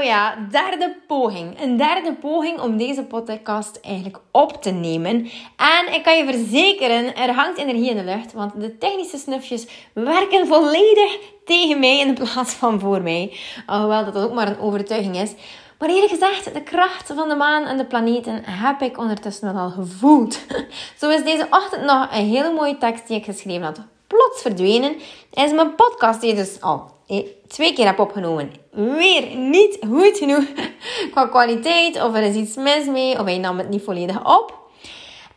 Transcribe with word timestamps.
Oh 0.00 0.06
ja, 0.06 0.36
derde 0.50 0.96
poging. 1.06 1.60
Een 1.62 1.76
derde 1.76 2.14
poging 2.14 2.60
om 2.60 2.76
deze 2.76 3.02
podcast 3.02 3.80
eigenlijk 3.82 4.18
op 4.30 4.62
te 4.62 4.70
nemen. 4.70 5.30
En 5.56 5.94
ik 5.94 6.02
kan 6.02 6.16
je 6.16 6.24
verzekeren, 6.24 7.16
er 7.16 7.34
hangt 7.34 7.58
energie 7.58 7.90
in 7.90 7.96
de 7.96 8.04
lucht. 8.04 8.32
Want 8.32 8.60
de 8.60 8.78
technische 8.78 9.18
snufjes 9.18 9.66
werken 9.92 10.46
volledig 10.46 11.18
tegen 11.44 11.80
mij 11.80 11.98
in 11.98 12.14
plaats 12.14 12.52
van 12.52 12.80
voor 12.80 13.02
mij. 13.02 13.36
Alhoewel 13.66 14.04
dat 14.04 14.16
ook 14.16 14.32
maar 14.32 14.48
een 14.48 14.60
overtuiging 14.60 15.16
is. 15.16 15.34
Maar 15.78 15.88
eerlijk 15.88 16.12
gezegd, 16.12 16.54
de 16.54 16.62
kracht 16.62 17.12
van 17.14 17.28
de 17.28 17.34
maan 17.34 17.64
en 17.64 17.76
de 17.76 17.86
planeten 17.86 18.44
heb 18.44 18.80
ik 18.80 18.98
ondertussen 18.98 19.54
wel 19.54 19.62
al 19.62 19.70
gevoeld. 19.70 20.38
Zo 21.00 21.10
is 21.10 21.24
deze 21.24 21.46
ochtend 21.50 21.84
nog 21.84 22.08
een 22.12 22.26
hele 22.26 22.52
mooie 22.52 22.78
tekst 22.78 23.06
die 23.06 23.16
ik 23.16 23.24
geschreven 23.24 23.62
had. 23.62 23.80
Plots 24.06 24.42
verdwenen 24.42 24.96
is 25.32 25.52
mijn 25.52 25.74
podcast 25.74 26.20
die 26.20 26.34
dus 26.34 26.60
al 26.60 26.98
twee 27.46 27.72
keer 27.72 27.86
heb 27.86 27.98
opgenomen. 27.98 28.52
Weer 28.70 29.36
niet 29.36 29.78
goed 29.88 30.18
genoeg 30.18 30.44
qua 31.12 31.26
kwaliteit. 31.26 32.02
Of 32.02 32.14
er 32.14 32.22
is 32.22 32.34
iets 32.34 32.56
mis 32.56 32.86
mee. 32.86 33.18
Of 33.18 33.24
hij 33.24 33.38
nam 33.38 33.58
het 33.58 33.68
niet 33.68 33.82
volledig 33.82 34.36
op. 34.36 34.58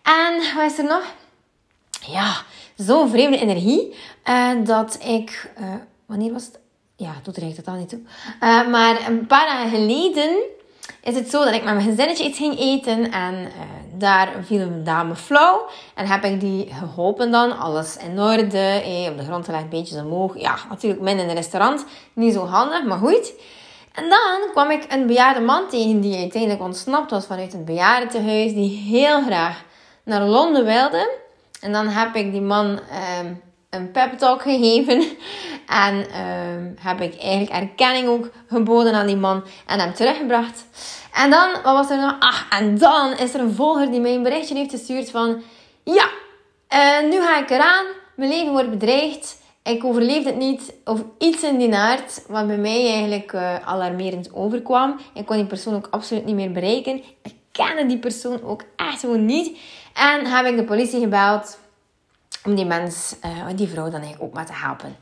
En 0.04 0.56
wat 0.56 0.72
is 0.72 0.78
er 0.78 0.84
nog? 0.84 1.14
Ja, 2.08 2.34
zo'n 2.78 3.10
vreemde 3.10 3.38
energie. 3.38 3.96
Uh, 4.30 4.50
dat 4.64 5.00
ik... 5.06 5.52
Uh, 5.60 5.74
wanneer 6.06 6.34
was 6.34 6.46
het? 6.46 6.60
Ja, 6.96 7.14
doet 7.24 7.36
er 7.36 7.42
eigenlijk 7.42 7.56
totaal 7.56 7.80
niet 7.80 7.90
toe. 7.90 8.02
Maar 8.70 9.08
een 9.08 9.28
paar 9.28 9.46
dagen 9.46 9.70
geleden 9.70 10.36
is 11.04 11.16
het 11.16 11.30
zo 11.30 11.44
dat 11.44 11.54
ik 11.54 11.64
met 11.64 11.74
mijn 11.74 11.90
gezinnetje 11.90 12.26
iets 12.26 12.38
ging 12.38 12.60
eten. 12.60 13.12
En 13.12 13.52
daar 13.98 14.30
viel 14.42 14.60
een 14.60 14.84
dame 14.84 15.16
flauw. 15.16 15.66
En 15.96 16.06
heb 16.06 16.24
ik 16.24 16.40
die 16.40 16.74
geholpen 16.74 17.32
dan. 17.32 17.58
Alles 17.58 17.98
in 17.98 18.20
orde. 18.20 18.58
Eh, 18.58 19.12
op 19.12 19.18
de 19.18 19.24
grond 19.24 19.46
gelegd, 19.46 19.70
beetjes 19.70 20.02
omhoog. 20.02 20.40
Ja, 20.40 20.56
natuurlijk 20.70 21.02
min 21.02 21.20
in 21.20 21.30
een 21.30 21.36
restaurant. 21.36 21.86
Niet 22.14 22.34
zo 22.34 22.46
handig, 22.46 22.84
maar 22.84 22.98
goed. 22.98 23.34
En 23.94 24.10
dan 24.10 24.52
kwam 24.52 24.72
ik 24.72 24.86
een 24.90 25.08
bejaarde 25.08 25.40
man 25.40 25.68
tegen 25.70 26.02
die 26.02 26.18
uiteindelijk 26.18 26.62
ontsnapt 26.62 27.12
was 27.12 27.26
vanuit 27.26 27.52
het 27.52 27.66
bejaardentehuis. 27.66 28.54
Die 28.54 28.78
heel 28.78 29.22
graag 29.22 29.64
naar 30.04 30.22
Londen 30.22 30.66
wilde. 30.66 31.18
En 31.62 31.72
dan 31.72 31.88
heb 31.88 32.16
ik 32.16 32.32
die 32.32 32.42
man... 32.42 32.80
Uh, 32.92 33.30
een 33.74 33.92
pep 33.92 34.18
talk 34.18 34.42
gegeven. 34.42 35.04
En 35.68 35.96
uh, 35.96 36.06
heb 36.80 37.02
ik 37.02 37.20
eigenlijk 37.20 37.52
erkenning 37.52 38.08
ook 38.08 38.30
geboden 38.48 38.94
aan 38.94 39.08
die 39.08 39.16
man 39.16 39.44
en 39.68 39.80
hem 39.80 39.94
teruggebracht. 39.94 40.66
En 41.14 41.30
dan, 41.30 41.50
wat 41.52 41.74
was 41.74 41.90
er 41.90 41.98
nog? 41.98 42.16
Ach, 42.20 42.48
en 42.50 42.78
dan 42.78 43.18
is 43.18 43.34
er 43.34 43.40
een 43.40 43.54
volger 43.54 43.92
die 43.92 44.00
mij 44.00 44.16
een 44.16 44.24
berichtje 44.24 44.56
heeft 44.56 44.72
gestuurd 44.72 45.12
van... 45.12 45.42
Ja, 45.84 46.10
uh, 46.74 47.10
nu 47.10 47.22
ga 47.22 47.40
ik 47.40 47.50
eraan. 47.50 47.86
Mijn 48.16 48.30
leven 48.30 48.52
wordt 48.52 48.70
bedreigd. 48.70 49.38
Ik 49.64 49.84
overleefde 49.84 50.30
het 50.30 50.40
niet. 50.40 50.74
Of 50.86 51.04
iets 51.18 51.44
in 51.44 51.58
die 51.58 51.76
aard. 51.76 52.24
Wat 52.28 52.48
bij 52.48 52.58
mij 52.58 52.92
eigenlijk 52.92 53.34
uh, 53.34 53.68
alarmerend 53.68 54.34
overkwam. 54.34 55.00
Ik 55.14 55.26
kon 55.26 55.36
die 55.36 55.46
persoon 55.46 55.76
ook 55.76 55.88
absoluut 55.92 56.26
niet 56.26 56.36
meer 56.36 56.52
bereiken. 56.52 57.04
Ik 57.24 57.34
kende 57.52 57.86
die 57.86 58.00
persoon 58.00 58.44
ook 58.44 58.64
echt 58.76 59.00
gewoon 59.00 59.26
niet. 59.26 59.58
En 59.94 60.26
heb 60.26 60.46
ik 60.46 60.56
de 60.56 60.64
politie 60.64 61.00
gebeld 61.00 61.58
om 62.46 62.56
die 62.56 62.66
mens, 62.66 63.16
uh, 63.26 63.46
die 63.56 63.68
vrouw 63.68 63.90
dan 63.90 64.02
eigenlijk 64.02 64.24
ook 64.24 64.34
maar 64.34 64.46
te 64.46 64.54
helpen. 64.54 64.96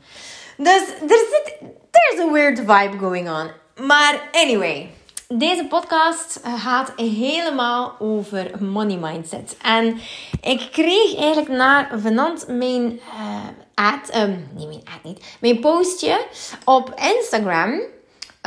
Dus 0.56 0.82
er 1.08 1.26
zit, 1.30 1.54
there's 1.90 2.28
a 2.28 2.32
weird 2.32 2.58
vibe 2.58 2.98
going 2.98 3.28
on. 3.28 3.50
Maar 3.86 4.28
anyway, 4.32 4.90
deze 5.28 5.64
podcast 5.64 6.40
eh, 6.44 6.64
gaat 6.64 6.92
helemaal 6.96 7.96
over 7.98 8.50
money 8.60 8.96
mindset. 8.96 9.56
En 9.62 9.98
ik 10.40 10.68
kreeg 10.72 11.16
eigenlijk 11.16 11.48
naar 11.48 11.90
Venant 11.96 12.48
mijn 12.48 12.92
uh, 12.92 13.44
ad, 13.74 14.16
um, 14.16 14.48
nee 14.54 14.66
mijn 14.66 14.82
ad 14.84 15.02
niet, 15.02 15.24
mijn 15.40 15.60
postje 15.60 16.26
op 16.64 16.94
Instagram. 17.16 17.80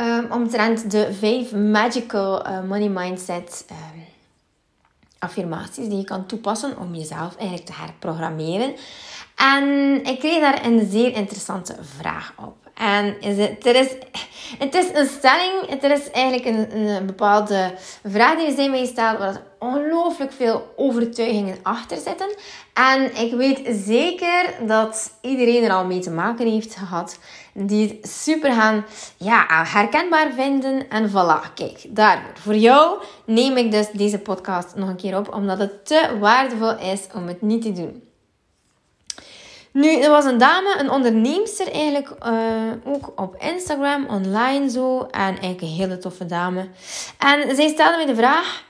Um, 0.00 0.26
omtrent 0.30 0.90
de 0.90 1.12
vijf 1.12 1.52
magical 1.52 2.44
money 2.66 2.88
mindset 2.88 3.66
um, 3.70 4.04
affirmaties 5.18 5.88
die 5.88 5.96
je 5.96 6.04
kan 6.04 6.26
toepassen 6.26 6.78
om 6.78 6.94
jezelf 6.94 7.36
eigenlijk 7.36 7.66
te 7.66 7.74
herprogrammeren. 7.74 8.74
En 9.36 9.64
ik 10.04 10.18
kreeg 10.18 10.40
daar 10.40 10.64
een 10.64 10.88
zeer 10.90 11.14
interessante 11.14 11.76
vraag 11.98 12.32
op. 12.36 12.56
En 12.74 13.20
is 13.20 13.38
het, 13.38 13.66
er 13.66 13.74
is, 13.74 13.88
het 14.58 14.74
is 14.74 14.86
een 14.94 15.06
stelling, 15.06 15.68
het 15.68 15.82
is 15.82 16.10
eigenlijk 16.10 16.44
een, 16.44 16.78
een 16.78 17.06
bepaalde 17.06 17.74
vraag 18.04 18.38
die 18.38 18.54
zij 18.54 18.70
mij 18.70 18.86
stelt, 18.86 19.18
waar 19.18 19.42
ongelooflijk 19.58 20.32
veel 20.32 20.72
overtuigingen 20.76 21.58
achter 21.62 21.96
zitten. 21.96 22.34
En 22.74 23.16
ik 23.16 23.34
weet 23.34 23.60
zeker 23.86 24.54
dat 24.66 25.12
iedereen 25.20 25.64
er 25.64 25.72
al 25.72 25.84
mee 25.84 25.98
te 25.98 26.10
maken 26.10 26.50
heeft 26.50 26.76
gehad, 26.76 27.18
die 27.56 27.88
het 27.88 28.10
super 28.10 28.52
gaan 28.52 28.84
ja, 29.16 29.46
herkenbaar 29.48 30.32
vinden. 30.32 30.88
En 30.88 31.10
voilà, 31.10 31.54
kijk, 31.54 31.84
daarvoor. 31.88 32.32
Voor 32.34 32.56
jou 32.56 33.02
neem 33.24 33.56
ik 33.56 33.70
dus 33.70 33.90
deze 33.90 34.18
podcast 34.18 34.74
nog 34.74 34.88
een 34.88 34.96
keer 34.96 35.16
op, 35.18 35.34
omdat 35.34 35.58
het 35.58 35.86
te 35.86 36.16
waardevol 36.20 36.78
is 36.78 37.00
om 37.14 37.26
het 37.26 37.42
niet 37.42 37.62
te 37.62 37.72
doen. 37.72 38.02
Nu, 39.72 40.00
er 40.00 40.10
was 40.10 40.24
een 40.24 40.38
dame, 40.38 40.76
een 40.78 40.90
onderneemster 40.90 41.72
eigenlijk, 41.72 42.10
uh, 42.26 42.94
ook 42.94 43.12
op 43.20 43.36
Instagram, 43.38 44.06
online 44.08 44.70
zo. 44.70 45.00
En 45.00 45.20
eigenlijk 45.20 45.60
een 45.60 45.68
hele 45.68 45.98
toffe 45.98 46.26
dame. 46.26 46.68
En 47.18 47.56
zij 47.56 47.68
stelde 47.68 47.96
mij 47.96 48.06
de 48.06 48.14
vraag, 48.14 48.64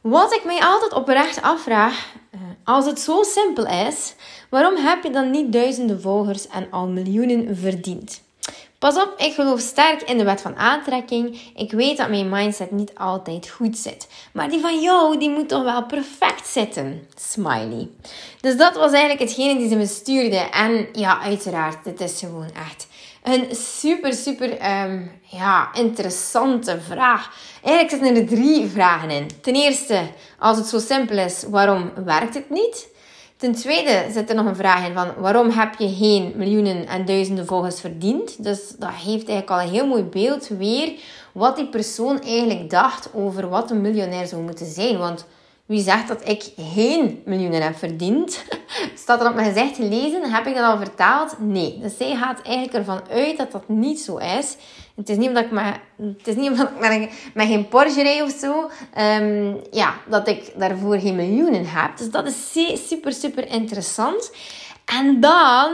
wat 0.00 0.34
ik 0.34 0.44
mij 0.44 0.60
altijd 0.62 0.92
oprecht 0.92 1.42
afvraag, 1.42 2.14
uh, 2.34 2.40
als 2.64 2.86
het 2.86 3.00
zo 3.00 3.22
simpel 3.22 3.66
is, 3.66 4.14
waarom 4.50 4.76
heb 4.76 5.02
je 5.02 5.10
dan 5.10 5.30
niet 5.30 5.52
duizenden 5.52 6.00
volgers 6.00 6.48
en 6.48 6.66
al 6.70 6.86
miljoenen 6.86 7.56
verdiend? 7.56 8.22
Pas 8.80 8.96
op, 8.96 9.14
ik 9.16 9.34
geloof 9.34 9.60
sterk 9.60 10.02
in 10.02 10.18
de 10.18 10.24
wet 10.24 10.40
van 10.40 10.56
aantrekking. 10.56 11.40
Ik 11.56 11.72
weet 11.72 11.96
dat 11.96 12.08
mijn 12.08 12.28
mindset 12.28 12.70
niet 12.70 12.94
altijd 12.94 13.48
goed 13.48 13.78
zit. 13.78 14.08
Maar 14.32 14.48
die 14.48 14.60
van 14.60 14.80
jou, 14.80 15.18
die 15.18 15.30
moet 15.30 15.48
toch 15.48 15.62
wel 15.62 15.86
perfect 15.86 16.46
zitten. 16.46 17.06
Smiley. 17.14 17.88
Dus 18.40 18.56
dat 18.56 18.74
was 18.74 18.92
eigenlijk 18.92 19.20
hetgene 19.20 19.58
die 19.58 19.68
ze 19.68 19.76
me 19.76 19.86
stuurde. 19.86 20.36
En 20.36 20.88
ja, 20.92 21.20
uiteraard, 21.20 21.84
dit 21.84 22.00
is 22.00 22.18
gewoon 22.18 22.50
echt 22.54 22.86
een 23.22 23.56
super, 23.56 24.14
super 24.14 24.50
um, 24.82 25.10
ja, 25.22 25.74
interessante 25.74 26.80
vraag. 26.80 27.32
Eigenlijk 27.62 28.04
zitten 28.04 28.22
er 28.22 28.36
drie 28.36 28.68
vragen 28.68 29.10
in. 29.10 29.30
Ten 29.40 29.54
eerste, 29.54 30.00
als 30.38 30.56
het 30.56 30.66
zo 30.66 30.78
simpel 30.78 31.18
is, 31.18 31.44
waarom 31.48 31.92
werkt 32.04 32.34
het 32.34 32.50
niet? 32.50 32.88
Ten 33.40 33.52
tweede 33.54 34.06
zit 34.12 34.28
er 34.28 34.34
nog 34.34 34.46
een 34.46 34.56
vraag 34.56 34.86
in 34.86 34.94
van 34.94 35.14
waarom 35.18 35.50
heb 35.50 35.74
je 35.78 35.94
geen 35.94 36.32
miljoenen 36.36 36.86
en 36.86 37.04
duizenden 37.04 37.46
volgers 37.46 37.80
verdiend? 37.80 38.44
Dus 38.44 38.68
dat 38.78 38.90
geeft 38.90 39.28
eigenlijk 39.28 39.50
al 39.50 39.60
een 39.60 39.68
heel 39.68 39.86
mooi 39.86 40.02
beeld 40.02 40.48
weer 40.48 40.92
wat 41.32 41.56
die 41.56 41.66
persoon 41.66 42.22
eigenlijk 42.22 42.70
dacht 42.70 43.10
over 43.14 43.48
wat 43.48 43.70
een 43.70 43.80
miljonair 43.80 44.26
zou 44.26 44.42
moeten 44.42 44.66
zijn. 44.66 44.98
Want 44.98 45.26
wie 45.66 45.82
zegt 45.82 46.08
dat 46.08 46.28
ik 46.28 46.52
geen 46.56 47.22
miljoenen 47.24 47.62
heb 47.62 47.76
verdiend? 47.76 48.44
Staat 49.02 49.20
er 49.20 49.28
op 49.28 49.34
mijn 49.34 49.52
gezicht 49.52 49.76
gelezen? 49.76 50.32
Heb 50.32 50.46
ik 50.46 50.54
dat 50.54 50.64
al 50.64 50.78
vertaald? 50.78 51.36
Nee. 51.38 51.78
Dus 51.82 51.96
zij 51.96 52.16
gaat 52.16 52.42
eigenlijk 52.42 52.76
ervan 52.76 53.00
uit 53.10 53.36
dat 53.36 53.52
dat 53.52 53.68
niet 53.68 54.00
zo 54.00 54.16
is. 54.16 54.56
Het 55.00 55.08
is 55.08 55.16
niet 55.16 55.28
omdat 55.28 55.44
ik, 55.44 55.50
met, 55.50 55.74
het 55.96 56.28
is 56.28 56.34
niet 56.34 56.50
omdat 56.50 56.68
ik 56.90 57.30
met, 57.34 57.46
geen 57.46 57.68
Porsche 57.68 58.20
of 58.22 58.30
zo, 58.40 58.70
um, 58.98 59.60
ja, 59.70 59.94
dat 60.08 60.28
ik 60.28 60.52
daarvoor 60.56 60.98
geen 60.98 61.16
miljoenen 61.16 61.66
heb. 61.66 61.96
Dus 61.96 62.10
dat 62.10 62.26
is 62.26 62.52
super, 62.88 63.12
super 63.12 63.48
interessant. 63.48 64.32
En 64.84 65.20
dan, 65.20 65.72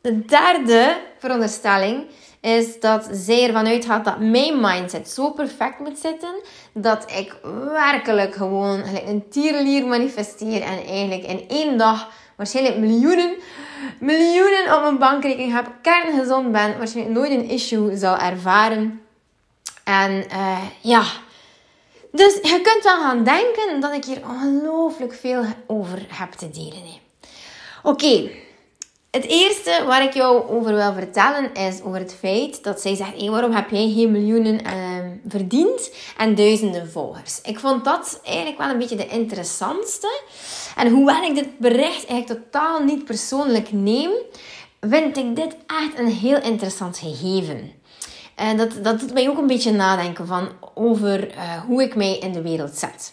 de 0.00 0.24
derde 0.24 0.96
veronderstelling 1.18 2.06
is 2.40 2.80
dat 2.80 3.08
zij 3.12 3.46
ervan 3.46 3.66
uitgaat 3.66 4.04
dat 4.04 4.20
mijn 4.20 4.60
mindset 4.60 5.08
zo 5.08 5.30
perfect 5.30 5.78
moet 5.78 5.98
zitten 5.98 6.34
dat 6.72 7.12
ik 7.16 7.36
werkelijk 7.72 8.34
gewoon 8.34 8.82
een 9.06 9.28
tierlier 9.28 9.86
manifesteer 9.86 10.62
en 10.62 10.86
eigenlijk 10.86 11.26
in 11.26 11.44
één 11.48 11.78
dag 11.78 12.10
waarschijnlijk 12.36 12.78
miljoenen, 12.78 13.36
miljoenen 14.00 14.74
op 14.76 14.82
mijn 14.82 14.98
bankrekening 14.98 15.52
heb, 15.52 15.72
kerngezond 15.82 16.52
ben, 16.52 16.78
waarschijnlijk 16.78 17.16
nooit 17.18 17.30
een 17.30 17.48
issue 17.48 17.96
zal 17.96 18.16
ervaren. 18.16 19.02
En 19.84 20.24
uh, 20.32 20.62
ja, 20.80 21.02
dus 22.12 22.34
je 22.34 22.60
kunt 22.62 22.84
wel 22.84 23.00
gaan 23.00 23.24
denken 23.24 23.80
dat 23.80 23.92
ik 23.92 24.04
hier 24.04 24.20
ongelooflijk 24.28 25.14
veel 25.14 25.44
over 25.66 26.06
heb 26.08 26.32
te 26.32 26.50
delen. 26.50 26.96
Oké, 27.82 28.30
het 29.10 29.26
eerste 29.26 29.84
waar 29.86 30.02
ik 30.02 30.14
jou 30.14 30.48
over 30.48 30.74
wil 30.74 30.92
vertellen 30.92 31.54
is 31.54 31.82
over 31.82 31.98
het 31.98 32.14
feit 32.18 32.62
dat 32.62 32.80
zij 32.80 32.94
zegt: 32.94 33.16
hey, 33.16 33.30
waarom 33.30 33.52
heb 33.52 33.70
jij 33.70 33.92
geen 33.92 34.12
miljoenen 34.12 34.66
uh, 34.66 34.72
verdiend 35.28 35.90
en 36.16 36.34
duizenden 36.34 36.90
volgers? 36.90 37.40
Ik 37.42 37.58
vond 37.58 37.84
dat 37.84 38.20
eigenlijk 38.24 38.58
wel 38.58 38.68
een 38.68 38.78
beetje 38.78 38.96
de 38.96 39.08
interessantste. 39.08 40.20
En 40.76 40.90
hoewel 40.90 41.22
ik 41.22 41.34
dit 41.34 41.58
bericht 41.58 42.06
eigenlijk 42.06 42.42
totaal 42.42 42.84
niet 42.84 43.04
persoonlijk 43.04 43.72
neem, 43.72 44.10
vind 44.80 45.16
ik 45.16 45.36
dit 45.36 45.56
echt 45.66 45.98
een 45.98 46.10
heel 46.10 46.40
interessant 46.42 46.98
gegeven. 46.98 47.72
En 48.34 48.56
dat, 48.56 48.84
dat 48.84 49.00
doet 49.00 49.12
mij 49.12 49.28
ook 49.28 49.38
een 49.38 49.46
beetje 49.46 49.72
nadenken 49.72 50.26
van 50.26 50.48
over 50.74 51.34
uh, 51.34 51.60
hoe 51.66 51.82
ik 51.82 51.94
mij 51.94 52.18
in 52.18 52.32
de 52.32 52.42
wereld 52.42 52.76
zet. 52.76 53.12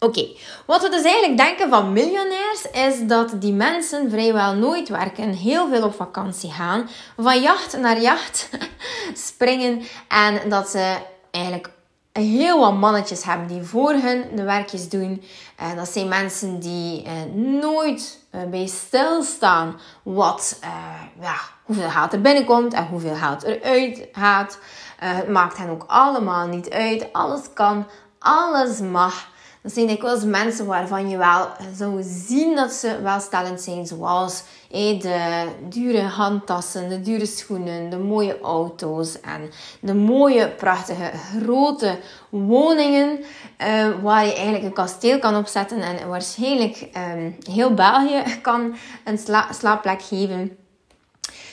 Oké, 0.00 0.26
wat 0.66 0.82
we 0.82 0.88
dus 0.88 1.02
eigenlijk 1.02 1.36
denken 1.36 1.68
van 1.68 1.92
miljonairs 1.92 2.62
is 2.72 3.06
dat 3.06 3.40
die 3.40 3.52
mensen 3.52 4.10
vrijwel 4.10 4.54
nooit 4.54 4.88
werken, 4.88 5.32
heel 5.32 5.68
veel 5.68 5.82
op 5.82 5.94
vakantie 5.94 6.50
gaan, 6.50 6.88
van 7.16 7.40
jacht 7.40 7.78
naar 7.78 8.00
jacht 8.00 8.48
springen 9.28 9.82
en 10.08 10.48
dat 10.48 10.68
ze 10.68 10.96
eigenlijk 11.30 11.70
heel 12.12 12.58
wat 12.58 12.74
mannetjes 12.74 13.24
hebben 13.24 13.46
die 13.46 13.62
voor 13.62 13.92
hun 13.92 14.24
de 14.36 14.42
werkjes 14.42 14.88
doen. 14.88 15.22
En 15.56 15.76
dat 15.76 15.88
zijn 15.88 16.08
mensen 16.08 16.58
die 16.58 17.02
eh, 17.02 17.12
nooit 17.34 18.18
uh, 18.34 18.42
bij 18.42 18.66
stilstaan 18.66 19.80
wat, 20.02 20.58
uh, 20.64 21.02
ja, 21.20 21.36
hoeveel 21.62 21.90
geld 21.90 22.12
er 22.12 22.20
binnenkomt 22.20 22.74
en 22.74 22.86
hoeveel 22.86 23.14
geld 23.14 23.42
eruit 23.42 24.08
gaat. 24.12 24.58
het 24.96 25.28
maakt 25.28 25.56
hen 25.56 25.70
ook 25.70 25.84
allemaal 25.86 26.46
niet 26.46 26.70
uit. 26.70 27.12
Alles 27.12 27.42
kan, 27.54 27.86
alles 28.18 28.78
mag. 28.80 29.36
Dat 29.62 29.72
zijn 29.72 29.86
dikwijls 29.86 30.24
mensen 30.24 30.66
waarvan 30.66 31.08
je 31.08 31.16
wel 31.16 31.48
zou 31.74 32.02
zien 32.02 32.56
dat 32.56 32.72
ze 32.72 33.02
welstellend 33.02 33.60
zijn. 33.60 33.86
Zoals 33.86 34.42
de 34.70 35.44
dure 35.68 36.02
handtassen, 36.02 36.88
de 36.88 37.00
dure 37.00 37.26
schoenen, 37.26 37.90
de 37.90 37.98
mooie 37.98 38.40
auto's 38.40 39.20
en 39.20 39.50
de 39.80 39.94
mooie, 39.94 40.48
prachtige, 40.48 41.10
grote 41.42 41.98
woningen. 42.28 43.24
Eh, 43.56 43.88
waar 44.02 44.24
je 44.24 44.34
eigenlijk 44.34 44.64
een 44.64 44.72
kasteel 44.72 45.18
kan 45.18 45.36
opzetten 45.36 45.80
en 45.80 46.08
waarschijnlijk 46.08 46.88
um, 47.16 47.36
heel 47.50 47.74
België 47.74 48.22
kan 48.42 48.76
een 49.04 49.18
sla 49.18 49.52
slaapplek 49.52 50.02
geven. 50.02 50.56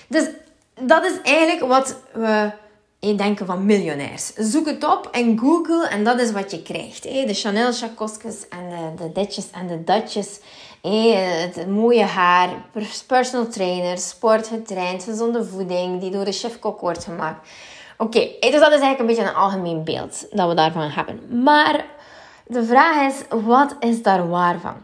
Dus 0.08 0.30
dat 0.82 1.06
is 1.06 1.22
eigenlijk 1.24 1.68
wat 1.68 1.98
we 2.14 2.52
denken 3.14 3.46
van 3.46 3.66
miljonairs. 3.66 4.34
Zoek 4.34 4.66
het 4.66 4.84
op 4.84 5.10
en 5.12 5.40
Google 5.40 5.88
en 5.88 6.04
dat 6.04 6.20
is 6.20 6.32
wat 6.32 6.52
je 6.52 6.62
krijgt. 6.62 7.04
De 7.04 7.34
Chanel 7.34 7.72
chakosjes 7.72 8.48
en 8.50 8.70
de, 8.70 9.04
de 9.04 9.12
ditjes 9.12 9.52
en 9.52 9.68
de 9.68 9.84
datjes. 9.84 10.40
Het 10.82 11.68
mooie 11.68 12.04
haar, 12.04 12.50
personal 13.08 13.48
trainer, 13.48 13.98
sport 13.98 14.48
getraind, 14.48 15.04
gezonde 15.04 15.46
voeding 15.46 16.00
die 16.00 16.12
door 16.12 16.26
de 16.26 16.32
chef-kok 16.32 16.82
wordt 16.82 17.04
gemaakt. 17.04 17.48
Oké, 17.98 18.20
dus 18.20 18.52
dat 18.52 18.52
is 18.52 18.60
eigenlijk 18.60 19.00
een 19.00 19.06
beetje 19.06 19.24
een 19.24 19.36
algemeen 19.36 19.84
beeld 19.84 20.28
dat 20.32 20.48
we 20.48 20.54
daarvan 20.54 20.90
hebben. 20.90 21.44
Maar 21.44 21.86
de 22.48 22.66
vraag 22.66 23.12
is, 23.12 23.40
wat 23.44 23.76
is 23.80 24.02
daar 24.02 24.30
waar 24.30 24.60
van? 24.60 24.76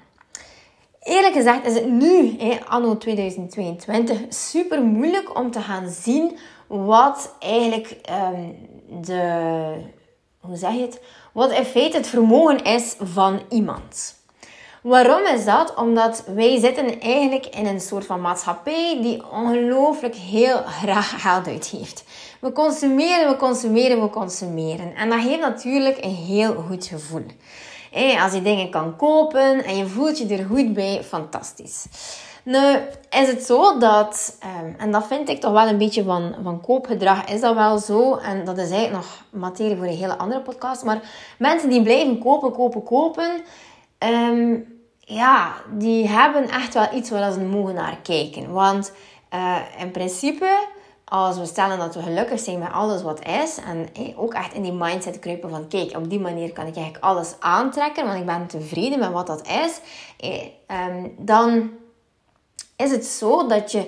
Eerlijk 1.03 1.33
gezegd 1.33 1.65
is 1.65 1.73
het 1.73 1.89
nu, 1.89 2.38
anno 2.68 2.97
2022, 2.97 4.19
super 4.29 4.81
moeilijk 4.81 5.39
om 5.39 5.51
te 5.51 5.62
gaan 5.62 5.89
zien 5.89 6.38
wat 6.71 7.35
eigenlijk 7.39 7.95
um, 8.33 8.56
de, 9.01 9.73
hoe 10.39 10.56
zeg 10.56 10.73
je 10.73 10.81
het, 10.81 11.01
wat 11.31 11.51
in 11.51 11.65
feite 11.65 11.97
het 11.97 12.07
vermogen 12.07 12.63
is 12.63 12.95
van 13.00 13.41
iemand. 13.50 14.19
Waarom 14.81 15.25
is 15.25 15.45
dat? 15.45 15.73
Omdat 15.75 16.23
wij 16.35 16.59
zitten 16.59 17.00
eigenlijk 17.00 17.45
in 17.45 17.65
een 17.65 17.79
soort 17.79 18.06
van 18.06 18.21
maatschappij 18.21 19.00
die 19.01 19.23
ongelooflijk 19.31 20.15
heel 20.15 20.57
graag 20.57 21.21
geld 21.21 21.47
uitgeeft. 21.47 22.03
We 22.39 22.51
consumeren, 22.51 23.29
we 23.29 23.35
consumeren, 23.35 24.01
we 24.01 24.09
consumeren. 24.09 24.95
En 24.95 25.09
dat 25.09 25.21
geeft 25.21 25.39
natuurlijk 25.39 25.97
een 26.03 26.15
heel 26.15 26.53
goed 26.68 26.85
gevoel. 26.85 27.25
als 28.19 28.33
je 28.33 28.41
dingen 28.41 28.69
kan 28.69 28.95
kopen 28.95 29.63
en 29.63 29.77
je 29.77 29.88
voelt 29.88 30.18
je 30.18 30.27
er 30.27 30.45
goed 30.45 30.73
bij, 30.73 31.03
fantastisch. 31.03 31.85
Nu 32.44 32.76
is 33.10 33.28
het 33.28 33.44
zo 33.44 33.78
dat, 33.78 34.38
ehm, 34.40 34.74
en 34.78 34.92
dat 34.92 35.08
vind 35.08 35.30
ik 35.30 35.42
toch 35.42 35.52
wel 35.52 35.68
een 35.68 35.78
beetje 35.78 36.04
van, 36.04 36.36
van 36.44 36.62
koopgedrag, 36.62 37.26
is 37.26 37.42
dat 37.42 37.56
wel 37.56 37.78
zo. 37.78 38.16
En 38.16 38.46
dat 38.46 38.58
is 38.58 38.70
eigenlijk 38.70 38.92
nog 38.92 39.24
materie 39.30 39.76
voor 39.76 39.86
een 39.86 39.98
hele 39.98 40.18
andere 40.18 40.42
podcast. 40.42 40.84
Maar 40.84 41.02
mensen 41.38 41.70
die 41.70 41.82
blijven 41.82 42.20
kopen, 42.20 42.52
kopen, 42.52 42.84
kopen, 42.84 43.42
ehm, 43.98 44.56
ja, 45.00 45.54
die 45.72 46.08
hebben 46.08 46.50
echt 46.50 46.74
wel 46.74 46.88
iets 46.94 47.10
waar 47.10 47.32
ze 47.32 47.40
mogen 47.40 47.74
naar 47.74 47.98
kijken. 48.04 48.52
Want 48.52 48.92
uh, 49.34 49.58
in 49.80 49.92
principe, 49.92 50.68
als 51.06 51.38
we 51.38 51.46
stellen 51.46 51.78
dat 51.78 51.96
we 51.96 52.02
gelukkig 52.02 52.40
zijn 52.40 52.60
met 52.60 52.72
alles 52.72 53.02
wat 53.02 53.26
is, 53.28 53.58
en 53.58 53.88
ook 54.16 54.34
echt 54.34 54.54
in 54.54 54.62
die 54.62 54.74
mindset 54.74 55.20
kruipen 55.20 55.50
van, 55.50 55.68
kijk, 55.68 55.98
op 55.98 56.10
die 56.10 56.20
manier 56.20 56.54
kan 56.54 56.68
ik 56.68 56.76
eigenlijk 56.76 57.04
alles 57.04 57.36
aantrekken, 57.40 58.06
want 58.06 58.20
ik 58.20 58.26
ben 58.26 58.48
tevreden 58.48 59.00
met 59.00 59.12
wat 59.12 59.28
dat 59.28 59.48
is, 59.48 59.80
eh, 60.18 60.78
dan 61.18 61.72
is 62.81 62.92
het 62.92 63.06
zo 63.06 63.48
dat 63.48 63.72
je 63.72 63.88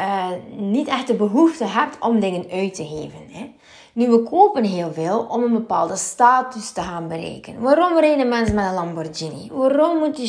uh, 0.00 0.28
niet 0.56 0.88
echt 0.88 1.06
de 1.06 1.14
behoefte 1.14 1.64
hebt 1.64 1.96
om 2.00 2.20
dingen 2.20 2.46
uit 2.50 2.74
te 2.74 2.86
geven. 2.86 3.26
Hè? 3.28 3.54
Nu, 3.92 4.08
we 4.08 4.22
kopen 4.22 4.64
heel 4.64 4.92
veel 4.92 5.26
om 5.28 5.42
een 5.42 5.52
bepaalde 5.52 5.96
status 5.96 6.70
te 6.70 6.80
gaan 6.80 7.08
bereiken. 7.08 7.60
Waarom 7.60 7.98
rijden 7.98 8.28
mensen 8.28 8.54
met 8.54 8.64
een 8.64 8.74
Lamborghini? 8.74 9.50
Waarom 9.52 9.98
moet 9.98 10.16
die 10.16 10.26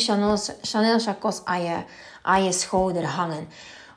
Chanel, 0.62 0.98
Chacos 0.98 1.40
aan 1.44 1.62
je, 1.62 1.76
aan 2.22 2.44
je 2.44 2.52
schouder 2.52 3.06
hangen? 3.06 3.48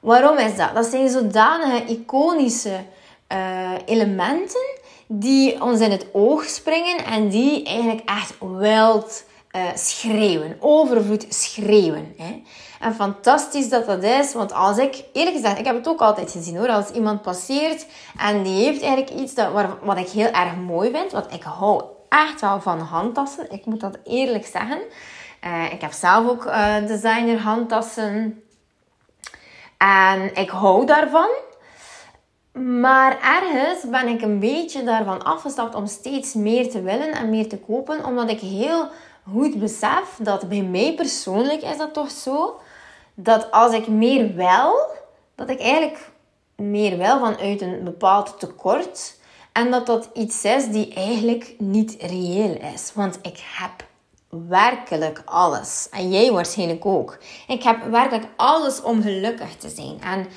Waarom 0.01 0.38
is 0.38 0.56
dat? 0.56 0.75
Dat 0.75 0.86
zijn 0.86 1.10
zodanige 1.10 1.86
iconische 1.86 2.80
uh, 3.34 3.72
elementen 3.86 4.78
die 5.07 5.62
ons 5.62 5.80
in 5.80 5.92
het 5.92 6.06
oog 6.12 6.44
springen 6.44 7.06
en 7.06 7.30
die 7.30 7.63
eigenlijk 7.63 8.10
echt 8.10 8.34
wild 8.40 9.24
uh, 9.56 9.62
schreeuwen, 9.75 10.57
overvloed 10.60 11.25
schreeuwen. 11.30 12.13
Hè? 12.18 12.42
En 12.80 12.94
fantastisch 12.94 13.70
dat 13.70 13.86
dat 13.86 14.04
is, 14.04 14.34
want 14.34 14.54
als 14.54 14.78
ik, 14.78 15.04
eerlijk 15.14 15.36
gezegd, 15.36 15.60
ik 15.60 15.66
heb 15.66 15.76
het 15.76 15.88
ook 15.88 16.02
altijd 16.02 16.31
gezien 16.31 16.58
hoor, 16.58 16.70
als 16.70 16.90
iemand 16.90 17.22
passeert 17.22 17.86
en 18.18 18.44
die 18.44 18.64
heeft 18.64 18.81
eigenlijk 18.81 19.22
iets 19.22 19.34
dat, 19.34 19.50
wat 19.81 19.98
ik 19.98 20.10
heel 20.10 20.31
erg 20.31 20.56
mooi 20.56 20.92
vind, 20.92 21.12
want 21.12 21.34
ik 21.34 21.44
hou 21.44 21.84
echt 22.10 22.42
wel 22.42 22.62
van 22.62 22.80
handtassen, 22.80 23.52
ik 23.52 23.66
moet 23.66 23.80
dat 23.80 23.98
eerlijk 24.04 24.46
zeggen. 24.46 24.80
Uh, 25.46 25.74
ik 25.74 25.81
heb 25.81 25.92
zelf 25.92 26.30
ook 26.30 26.46
uh, 26.46 26.76
designer 26.88 27.40
handtassen 27.40 28.44
en 29.78 30.36
ik 30.36 30.50
hou 30.50 30.86
daarvan. 30.86 31.30
Maar 32.54 33.20
ergens 33.22 33.90
ben 33.90 34.08
ik 34.08 34.22
een 34.22 34.40
beetje 34.40 34.84
daarvan 34.84 35.24
afgestapt 35.24 35.75
om 35.75 35.88
steeds 35.88 36.34
meer 36.34 36.70
te 36.70 36.82
willen 36.82 37.12
en 37.12 37.30
meer 37.30 37.50
te 37.50 37.58
kopen, 37.58 38.06
omdat 38.06 38.30
ik 38.30 38.39
heel 38.39 38.88
goed 39.32 39.60
besef 39.60 40.18
dat 40.20 40.50
bij 40.50 40.62
mij 40.62 40.94
persoonlijk 40.94 41.62
is 41.62 41.77
dat 41.77 41.94
toch 41.94 42.12
zo, 42.12 42.60
dat 43.24 43.52
als 43.52 43.74
ik 43.74 43.88
meer 43.88 44.36
wil, 44.36 44.76
dat 45.36 45.50
ik 45.50 45.60
eigenlijk 45.60 46.10
meer 46.56 46.98
wil 46.98 47.20
vanuit 47.20 47.62
een 47.62 47.84
bepaald 47.84 48.40
tekort. 48.40 49.18
En 49.52 49.72
dat 49.72 49.86
dat 49.86 50.10
iets 50.14 50.44
is 50.44 50.68
die 50.68 50.94
eigenlijk 50.94 51.56
niet 51.58 51.96
reëel 52.00 52.58
is. 52.74 52.92
Want 52.94 53.20
ik 53.22 53.44
heb 53.58 53.88
werkelijk 54.48 55.22
alles. 55.26 55.88
En 55.92 56.10
jij 56.10 56.32
waarschijnlijk 56.32 56.86
ook. 56.86 57.18
Ik 57.48 57.64
heb 57.64 57.84
werkelijk 57.84 58.28
alles 58.36 58.82
om 58.82 59.02
gelukkig 59.02 59.56
te 59.56 59.70
zijn. 59.70 60.02
En 60.02 60.28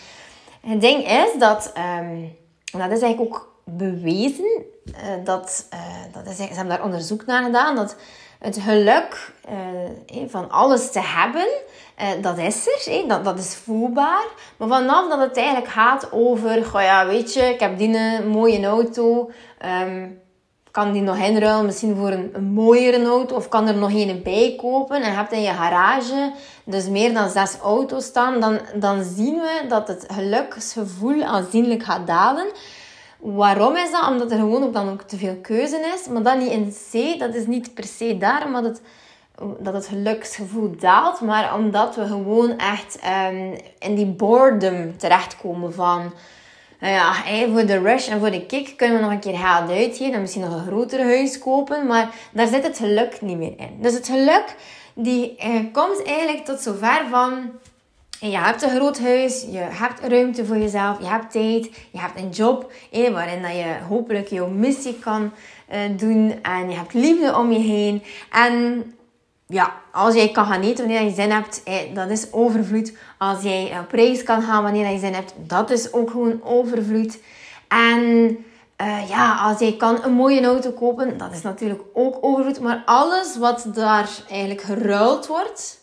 het 0.70 0.80
ding 0.80 1.08
is 1.08 1.38
dat, 1.38 1.72
um, 1.98 2.36
dat 2.64 2.90
is 2.90 3.00
eigenlijk 3.00 3.20
ook 3.20 3.54
bewezen, 3.64 4.64
uh, 4.86 5.24
dat, 5.24 5.66
uh, 5.74 5.80
dat 6.12 6.26
is, 6.26 6.36
ze 6.36 6.42
hebben 6.42 6.68
daar 6.68 6.84
onderzoek 6.84 7.26
naar 7.26 7.44
gedaan, 7.44 7.76
dat 7.76 7.96
het 8.38 8.58
geluk 8.58 9.32
uh, 9.50 10.28
van 10.28 10.50
alles 10.50 10.90
te 10.90 11.00
hebben, 11.00 11.48
dat 12.20 12.38
is 12.38 12.86
er, 12.86 13.08
dat, 13.08 13.24
dat 13.24 13.38
is 13.38 13.54
voelbaar. 13.54 14.26
Maar 14.56 14.68
vanaf 14.68 15.08
dat 15.08 15.18
het 15.18 15.36
eigenlijk 15.36 15.68
gaat 15.68 16.08
over, 16.12 16.64
goh 16.64 16.82
ja, 16.82 17.06
weet 17.06 17.34
je, 17.34 17.42
ik 17.42 17.60
heb 17.60 17.78
die 17.78 17.96
een 17.96 18.28
mooie 18.28 18.66
auto, 18.66 19.30
um, 19.82 20.20
kan 20.70 20.92
die 20.92 21.02
nog 21.02 21.16
inruilen 21.16 21.66
misschien 21.66 21.96
voor 21.96 22.10
een, 22.10 22.30
een 22.32 22.44
mooiere 22.44 23.04
auto, 23.04 23.34
of 23.34 23.48
kan 23.48 23.68
er 23.68 23.76
nog 23.76 23.92
een 23.92 24.22
bij 24.22 24.54
kopen 24.56 25.02
en 25.02 25.14
hebt 25.14 25.32
in 25.32 25.42
je 25.42 25.52
garage 25.52 26.32
dus 26.64 26.88
meer 26.88 27.14
dan 27.14 27.30
zes 27.30 27.56
auto's 27.56 28.04
staan, 28.04 28.40
dan, 28.40 28.60
dan 28.74 29.04
zien 29.04 29.34
we 29.34 29.64
dat 29.68 29.88
het 29.88 30.04
geluksgevoel 30.08 31.22
aanzienlijk 31.22 31.82
gaat 31.82 32.06
dalen. 32.06 32.46
Waarom 33.18 33.76
is 33.76 33.90
dat? 33.90 34.08
Omdat 34.08 34.30
er 34.30 34.38
gewoon 34.38 34.62
ook 34.62 34.72
dan 34.72 34.90
ook 34.90 35.02
te 35.02 35.16
veel 35.16 35.36
keuze 35.42 35.92
is. 35.94 36.08
Maar 36.08 36.22
dan 36.22 36.38
niet 36.38 36.50
in 36.50 36.74
C, 36.90 37.18
dat 37.18 37.34
is 37.34 37.46
niet 37.46 37.74
per 37.74 37.84
se 37.84 38.18
daarom 38.18 38.52
dat 38.52 38.64
het, 38.64 38.80
dat 39.58 39.74
het 39.74 39.86
geluksgevoel 39.86 40.74
daalt. 40.78 41.20
Maar 41.20 41.54
omdat 41.54 41.96
we 41.96 42.06
gewoon 42.06 42.58
echt 42.58 42.98
um, 43.30 43.56
in 43.78 43.94
die 43.94 44.06
boredom 44.06 44.96
terechtkomen 44.96 45.74
van... 45.74 46.12
Nou 46.80 46.94
ja, 46.94 47.14
voor 47.52 47.66
de 47.66 47.78
rush 47.78 48.08
en 48.08 48.18
voor 48.18 48.30
de 48.30 48.46
kick 48.46 48.76
kunnen 48.76 48.96
we 48.96 49.02
nog 49.02 49.12
een 49.12 49.20
keer 49.20 49.36
geld 49.36 49.70
uitgeven. 49.70 50.14
En 50.14 50.20
misschien 50.20 50.42
nog 50.42 50.54
een 50.54 50.66
groter 50.66 51.04
huis 51.04 51.38
kopen. 51.38 51.86
Maar 51.86 52.14
daar 52.32 52.46
zit 52.46 52.62
het 52.62 52.76
geluk 52.76 53.20
niet 53.20 53.38
meer 53.38 53.54
in. 53.56 53.76
Dus 53.80 53.94
het 53.94 54.06
geluk 54.06 54.56
die 54.94 55.36
eh, 55.36 55.50
komt 55.72 56.02
eigenlijk 56.02 56.44
tot 56.44 56.60
zover 56.60 57.02
van 57.10 57.50
je 58.30 58.38
hebt 58.38 58.62
een 58.62 58.70
groot 58.70 59.00
huis, 59.00 59.46
je 59.50 59.58
hebt 59.58 60.00
ruimte 60.00 60.46
voor 60.46 60.58
jezelf, 60.58 60.98
je 60.98 61.06
hebt 61.06 61.30
tijd, 61.30 61.64
je 61.90 61.98
hebt 61.98 62.18
een 62.18 62.28
job 62.28 62.72
waarin 63.12 63.42
dat 63.42 63.52
je 63.52 63.76
hopelijk 63.88 64.28
jouw 64.28 64.48
missie 64.48 64.98
kan 64.98 65.32
uh, 65.72 65.78
doen 65.96 66.34
en 66.42 66.70
je 66.70 66.76
hebt 66.76 66.94
liefde 66.94 67.36
om 67.36 67.52
je 67.52 67.58
heen. 67.58 68.02
En 68.30 68.84
ja, 69.52 69.72
als 69.92 70.14
jij 70.14 70.30
kan 70.30 70.46
gaan 70.46 70.62
eten 70.62 70.86
wanneer 70.86 71.02
je 71.02 71.14
zin 71.14 71.30
hebt, 71.30 71.62
dat 71.94 72.10
is 72.10 72.32
overvloed. 72.32 72.92
Als 73.18 73.42
jij 73.42 73.78
op 73.78 73.90
reis 73.90 74.22
kan 74.22 74.42
gaan 74.42 74.62
wanneer 74.62 74.88
je 74.88 74.98
zin 74.98 75.14
hebt, 75.14 75.34
dat 75.36 75.70
is 75.70 75.92
ook 75.92 76.10
gewoon 76.10 76.40
overvloed. 76.42 77.18
En 77.68 78.00
uh, 78.82 79.08
ja, 79.08 79.36
als 79.36 79.58
jij 79.58 79.76
kan 79.76 79.98
een 80.04 80.12
mooie 80.12 80.44
auto 80.44 80.70
kopen, 80.70 81.18
dat 81.18 81.32
is 81.32 81.42
natuurlijk 81.42 81.80
ook 81.94 82.18
overvloed. 82.20 82.60
Maar 82.60 82.82
alles 82.84 83.36
wat 83.36 83.66
daar 83.74 84.08
eigenlijk 84.28 84.60
geruild 84.60 85.26
wordt, 85.26 85.80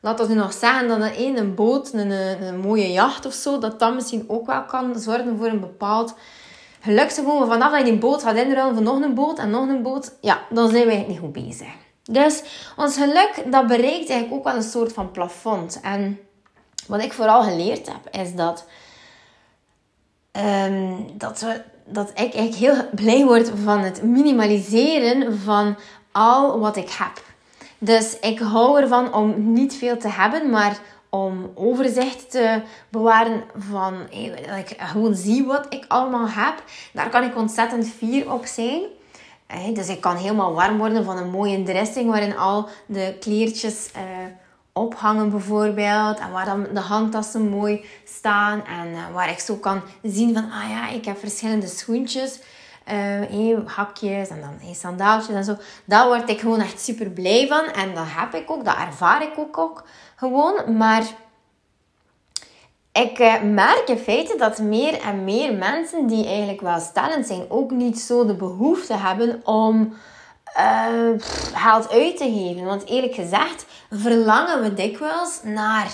laat 0.00 0.20
ons 0.20 0.28
nu 0.28 0.34
nog 0.34 0.52
zeggen 0.52 0.88
dat 0.88 1.00
een, 1.00 1.20
een, 1.20 1.36
een 1.36 1.54
boot, 1.54 1.92
een, 1.92 2.10
een, 2.10 2.60
mooie 2.60 2.92
jacht 2.92 3.26
of 3.26 3.32
zo, 3.32 3.58
dat 3.58 3.78
dat 3.78 3.94
misschien 3.94 4.24
ook 4.28 4.46
wel 4.46 4.64
kan 4.64 4.98
zorgen 4.98 5.36
voor 5.36 5.46
een 5.46 5.60
bepaald 5.60 6.14
geluksgevoel. 6.80 7.46
Vanaf 7.46 7.70
dat 7.70 7.78
je 7.78 7.84
die 7.84 7.98
boot 7.98 8.22
gaat 8.22 8.36
inruilen 8.36 8.74
voor 8.74 8.84
nog 8.84 9.00
een 9.00 9.14
boot 9.14 9.38
en 9.38 9.50
nog 9.50 9.68
een 9.68 9.82
boot, 9.82 10.12
ja, 10.20 10.40
dan 10.50 10.70
zijn 10.70 10.86
wij 10.86 11.04
niet 11.08 11.18
goed 11.18 11.32
bezig. 11.32 11.68
Dus 12.12 12.42
ons 12.76 12.96
geluk, 12.96 13.42
dat 13.46 13.66
bereikt 13.66 14.10
eigenlijk 14.10 14.32
ook 14.32 14.44
wel 14.44 14.54
een 14.54 14.62
soort 14.62 14.92
van 14.92 15.10
plafond. 15.10 15.80
En 15.82 16.18
wat 16.86 17.02
ik 17.02 17.12
vooral 17.12 17.42
geleerd 17.42 17.86
heb, 17.86 18.22
is 18.22 18.34
dat, 18.34 18.64
um, 20.32 21.06
dat, 21.18 21.40
we, 21.40 21.62
dat 21.84 22.10
ik 22.10 22.34
eigenlijk 22.34 22.54
heel 22.54 22.88
blij 22.94 23.24
word 23.24 23.50
van 23.64 23.78
het 23.78 24.02
minimaliseren 24.02 25.38
van 25.38 25.76
al 26.12 26.58
wat 26.58 26.76
ik 26.76 26.90
heb. 26.90 27.22
Dus 27.78 28.18
ik 28.20 28.38
hou 28.38 28.80
ervan 28.80 29.14
om 29.14 29.52
niet 29.52 29.74
veel 29.74 29.96
te 29.96 30.08
hebben, 30.08 30.50
maar 30.50 30.78
om 31.08 31.50
overzicht 31.54 32.30
te 32.30 32.62
bewaren 32.88 33.42
van 33.56 33.94
dat 34.46 34.58
ik 34.58 34.76
gewoon 34.78 35.14
zie 35.14 35.44
wat 35.44 35.66
ik 35.68 35.84
allemaal 35.88 36.28
heb. 36.28 36.62
Daar 36.92 37.08
kan 37.08 37.22
ik 37.22 37.36
ontzettend 37.36 37.88
fier 37.88 38.32
op 38.32 38.46
zijn. 38.46 38.82
Dus 39.72 39.88
ik 39.88 40.00
kan 40.00 40.16
helemaal 40.16 40.54
warm 40.54 40.78
worden 40.78 41.04
van 41.04 41.16
een 41.16 41.30
mooie 41.30 41.62
dressing 41.62 42.10
waarin 42.10 42.36
al 42.36 42.68
de 42.86 43.16
kleertjes 43.20 43.90
eh, 43.92 44.02
ophangen 44.72 45.30
bijvoorbeeld. 45.30 46.18
En 46.18 46.30
waar 46.32 46.44
dan 46.44 46.66
de 46.74 46.80
handtassen 46.80 47.48
mooi 47.48 47.84
staan. 48.04 48.64
En 48.66 48.94
eh, 48.94 49.14
waar 49.14 49.30
ik 49.30 49.38
zo 49.38 49.54
kan 49.54 49.82
zien 50.02 50.34
van, 50.34 50.50
ah 50.50 50.70
ja, 50.70 50.88
ik 50.88 51.04
heb 51.04 51.18
verschillende 51.18 51.66
schoentjes. 51.66 52.40
Uh, 52.92 53.58
hakjes 53.66 54.28
en 54.28 54.40
dan 54.40 54.56
hey, 54.60 54.74
sandaaltjes 54.74 55.36
en 55.36 55.44
zo. 55.44 55.56
Daar 55.84 56.06
word 56.06 56.28
ik 56.28 56.40
gewoon 56.40 56.60
echt 56.60 56.80
super 56.80 57.10
blij 57.10 57.46
van. 57.46 57.64
En 57.64 57.94
dat 57.94 58.04
heb 58.06 58.34
ik 58.34 58.50
ook, 58.50 58.64
dat 58.64 58.76
ervaar 58.76 59.22
ik 59.22 59.38
ook, 59.38 59.58
ook 59.58 59.84
gewoon. 60.16 60.76
Maar 60.76 61.02
ik 62.92 63.18
uh, 63.18 63.42
merk 63.42 63.84
in 63.86 63.98
feite 63.98 64.36
dat 64.38 64.58
meer 64.58 65.00
en 65.00 65.24
meer 65.24 65.54
mensen 65.54 66.06
die 66.06 66.26
eigenlijk 66.26 66.60
wel 66.60 66.80
stellend 66.80 67.26
zijn, 67.26 67.44
ook 67.48 67.70
niet 67.70 68.00
zo 68.00 68.26
de 68.26 68.34
behoefte 68.34 68.94
hebben 68.94 69.40
om 69.44 69.94
uh, 70.56 71.20
geld 71.54 71.90
uit 71.90 72.16
te 72.16 72.24
geven. 72.24 72.64
Want 72.64 72.86
eerlijk 72.86 73.14
gezegd 73.14 73.66
verlangen 73.90 74.62
we 74.62 74.74
dikwijls 74.74 75.40
naar. 75.42 75.88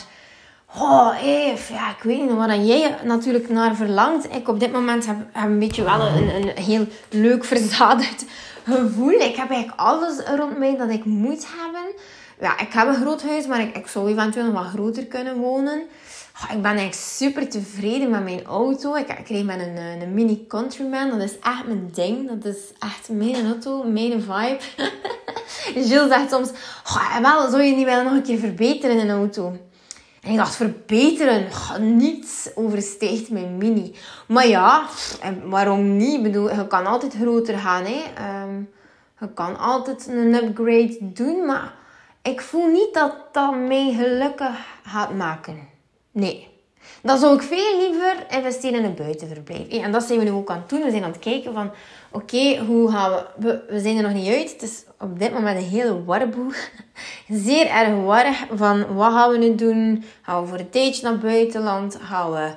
Oh, 0.78 1.22
Eve, 1.22 1.72
ja, 1.72 1.90
ik 1.90 2.02
weet 2.02 2.20
niet 2.20 2.32
wat 2.32 2.66
jij 2.66 2.96
natuurlijk 3.04 3.48
naar 3.48 3.74
verlangt. 3.74 4.34
Ik 4.34 4.48
op 4.48 4.60
dit 4.60 4.72
moment 4.72 5.06
heb, 5.06 5.16
heb 5.32 5.44
een 5.44 5.58
beetje 5.58 5.84
wel 5.84 6.00
een, 6.00 6.34
een 6.34 6.62
heel 6.64 6.86
leuk 7.10 7.44
verzadigd 7.44 8.24
gevoel. 8.64 9.10
Ik 9.10 9.36
heb 9.36 9.50
eigenlijk 9.50 9.80
alles 9.80 10.18
rond 10.36 10.58
mij 10.58 10.76
dat 10.76 10.90
ik 10.90 11.04
moet 11.04 11.46
hebben. 11.56 11.94
Ja, 12.40 12.58
ik 12.58 12.72
heb 12.72 12.88
een 12.88 12.94
groot 12.94 13.22
huis, 13.22 13.46
maar 13.46 13.60
ik, 13.60 13.76
ik 13.76 13.86
zou 13.86 14.10
eventueel 14.10 14.52
wat 14.52 14.64
groter 14.64 15.06
kunnen 15.06 15.36
wonen. 15.36 15.82
Ik 16.42 16.62
ben 16.62 16.64
eigenlijk 16.64 16.94
super 16.94 17.48
tevreden 17.48 18.10
met 18.10 18.24
mijn 18.24 18.44
auto. 18.44 18.94
Ik, 18.94 19.20
kreeg 19.24 19.44
met 19.44 19.60
een, 19.60 19.76
een 19.76 20.14
Mini 20.14 20.44
Countryman. 20.48 21.10
Dat 21.10 21.22
is 21.22 21.38
echt 21.38 21.66
mijn 21.66 21.90
ding. 21.92 22.28
Dat 22.28 22.54
is 22.54 22.72
echt 22.78 23.08
mijn 23.08 23.46
auto, 23.46 23.82
mijn 23.82 24.22
vibe. 24.22 24.58
Gilles 25.86 26.08
zegt 26.08 26.30
soms, 26.30 26.50
oh, 26.86 27.18
wel, 27.20 27.50
zou 27.50 27.62
je 27.62 27.74
niet 27.74 27.84
wel 27.84 28.02
nog 28.02 28.12
een 28.12 28.22
keer 28.22 28.38
verbeteren 28.38 28.98
in 28.98 29.08
een 29.08 29.16
auto? 29.16 29.56
En 30.22 30.30
ik 30.30 30.36
dacht, 30.36 30.56
verbeteren? 30.56 31.46
Oh, 31.46 31.76
niets 31.76 32.50
overstijgt 32.54 33.30
mijn 33.30 33.58
Mini. 33.58 33.94
Maar 34.26 34.46
ja, 34.46 34.86
waarom 35.44 35.96
niet? 35.96 36.14
Ik 36.14 36.22
bedoel, 36.22 36.54
je 36.54 36.66
kan 36.66 36.86
altijd 36.86 37.14
groter 37.14 37.58
gaan. 37.58 37.84
Hè? 37.84 38.02
Ehm, 38.14 38.60
je 39.20 39.32
kan 39.34 39.58
altijd 39.58 40.06
een 40.06 40.34
upgrade 40.34 40.98
doen. 41.00 41.46
Maar 41.46 41.74
ik 42.22 42.40
voel 42.40 42.66
niet 42.66 42.94
dat 42.94 43.14
dat 43.32 43.54
mij 43.56 43.94
gelukkig 43.98 44.56
gaat 44.82 45.14
maken. 45.14 45.74
Nee. 46.16 46.48
Dan 47.02 47.18
zou 47.18 47.34
ik 47.34 47.42
veel 47.42 47.80
liever 47.80 48.26
investeren 48.30 48.78
in 48.78 48.84
een 48.84 48.94
buitenverblijf. 48.94 49.68
En 49.68 49.92
dat 49.92 50.02
zijn 50.02 50.18
we 50.18 50.24
nu 50.24 50.30
ook 50.30 50.50
aan 50.50 50.58
het 50.58 50.68
doen. 50.68 50.82
We 50.82 50.90
zijn 50.90 51.04
aan 51.04 51.10
het 51.10 51.18
kijken 51.18 51.52
van... 51.52 51.70
Oké, 52.10 52.58
hoe 52.58 52.90
gaan 52.90 53.12
we... 53.36 53.64
we... 53.68 53.80
zijn 53.80 53.96
er 53.96 54.02
nog 54.02 54.12
niet 54.12 54.28
uit. 54.28 54.52
Het 54.52 54.62
is 54.62 54.84
op 54.98 55.18
dit 55.18 55.32
moment 55.32 55.58
een 55.58 55.68
hele 55.68 56.04
warboel. 56.04 56.50
Zeer 57.46 57.66
erg 57.66 58.04
warrig. 58.04 58.44
Van, 58.54 58.94
wat 58.94 59.12
gaan 59.12 59.30
we 59.30 59.38
nu 59.38 59.54
doen? 59.54 60.04
Gaan 60.22 60.42
we 60.42 60.48
voor 60.48 60.58
een 60.58 60.70
tijdje 60.70 61.02
naar 61.02 61.18
buitenland? 61.18 61.98
Gaan 62.00 62.32
we 62.32 62.50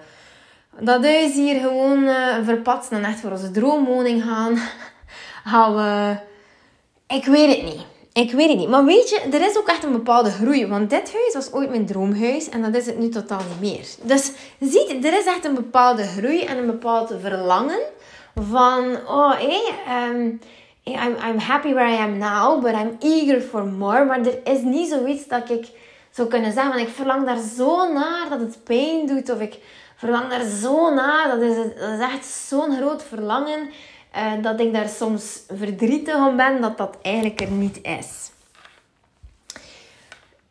dat 0.79 1.03
huis 1.03 1.33
hier 1.33 1.59
gewoon 1.59 2.03
uh, 2.03 2.35
verpatsen 2.43 2.97
en 2.97 3.03
echt 3.03 3.19
voor 3.19 3.31
onze 3.31 3.51
droomwoning 3.51 4.23
gaan? 4.23 4.57
Gaan 5.51 5.75
we... 5.75 6.17
Ik 7.15 7.25
weet 7.25 7.55
het 7.55 7.63
niet. 7.63 7.85
Ik 8.19 8.31
weet 8.31 8.49
het 8.49 8.57
niet. 8.57 8.69
Maar 8.69 8.85
weet 8.85 9.09
je, 9.09 9.19
er 9.19 9.41
is 9.41 9.57
ook 9.57 9.67
echt 9.67 9.83
een 9.83 9.91
bepaalde 9.91 10.31
groei. 10.31 10.67
Want 10.67 10.89
dit 10.89 11.13
huis 11.13 11.33
was 11.33 11.51
ooit 11.51 11.69
mijn 11.69 11.85
droomhuis. 11.85 12.49
En 12.49 12.61
dat 12.61 12.75
is 12.75 12.85
het 12.85 12.97
nu 12.97 13.09
totaal 13.09 13.41
niet 13.49 13.71
meer. 13.71 13.87
Dus 14.01 14.31
ziet, 14.59 15.05
er 15.05 15.17
is 15.17 15.25
echt 15.25 15.45
een 15.45 15.53
bepaalde 15.53 16.03
groei 16.03 16.43
en 16.43 16.57
een 16.57 16.65
bepaald 16.65 17.13
verlangen. 17.21 17.79
Van, 18.35 18.97
oh 19.07 19.33
hé, 19.37 19.59
um, 20.07 20.39
I'm, 20.83 21.15
I'm 21.29 21.37
happy 21.37 21.73
where 21.73 21.93
I 21.93 21.97
am 21.97 22.17
now. 22.17 22.61
But 22.61 22.73
I'm 22.73 22.97
eager 22.99 23.41
for 23.41 23.65
more. 23.65 24.05
Maar 24.05 24.19
er 24.19 24.39
is 24.43 24.61
niet 24.61 24.89
zoiets 24.89 25.27
dat 25.27 25.49
ik 25.49 25.67
zou 26.11 26.27
kunnen 26.27 26.51
zeggen. 26.51 26.73
Want 26.73 26.87
ik 26.87 26.93
verlang 26.95 27.25
daar 27.25 27.39
zo 27.55 27.93
naar 27.93 28.25
dat 28.29 28.39
het 28.39 28.63
pijn 28.63 29.07
doet. 29.07 29.29
Of 29.29 29.39
ik 29.39 29.57
verlang 29.95 30.29
daar 30.29 30.45
zo 30.45 30.93
naar. 30.93 31.27
Dat 31.27 31.39
dat 31.39 31.89
is 31.99 31.99
echt 31.99 32.25
zo'n 32.25 32.75
groot 32.77 33.03
verlangen. 33.03 33.69
Uh, 34.15 34.31
dat 34.41 34.59
ik 34.59 34.73
daar 34.73 34.89
soms 34.89 35.41
verdrietig 35.47 36.15
om 36.15 36.35
ben 36.35 36.61
dat 36.61 36.77
dat 36.77 36.97
eigenlijk 37.01 37.41
er 37.41 37.51
niet 37.51 37.79
is. 37.81 38.31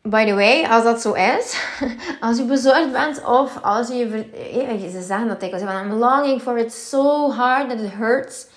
By 0.01 0.25
the 0.25 0.33
way, 0.33 0.65
als 0.65 0.83
dat 0.83 1.01
zo 1.01 1.13
is, 1.13 1.59
als 2.21 2.37
je 2.37 2.43
bezorgd 2.43 2.91
bent 2.91 3.25
of 3.25 3.61
als 3.61 3.87
je, 3.87 4.25
eh, 4.53 4.89
ze 4.91 5.01
zeggen 5.01 5.27
dat 5.27 5.41
ik 5.41 5.53
als 5.53 5.61
I'm 5.61 5.91
longing 5.91 6.41
for 6.41 6.57
it 6.57 6.73
so 6.73 7.31
hard 7.31 7.69
that 7.69 7.79
it 7.79 7.91
hurts. 7.91 8.47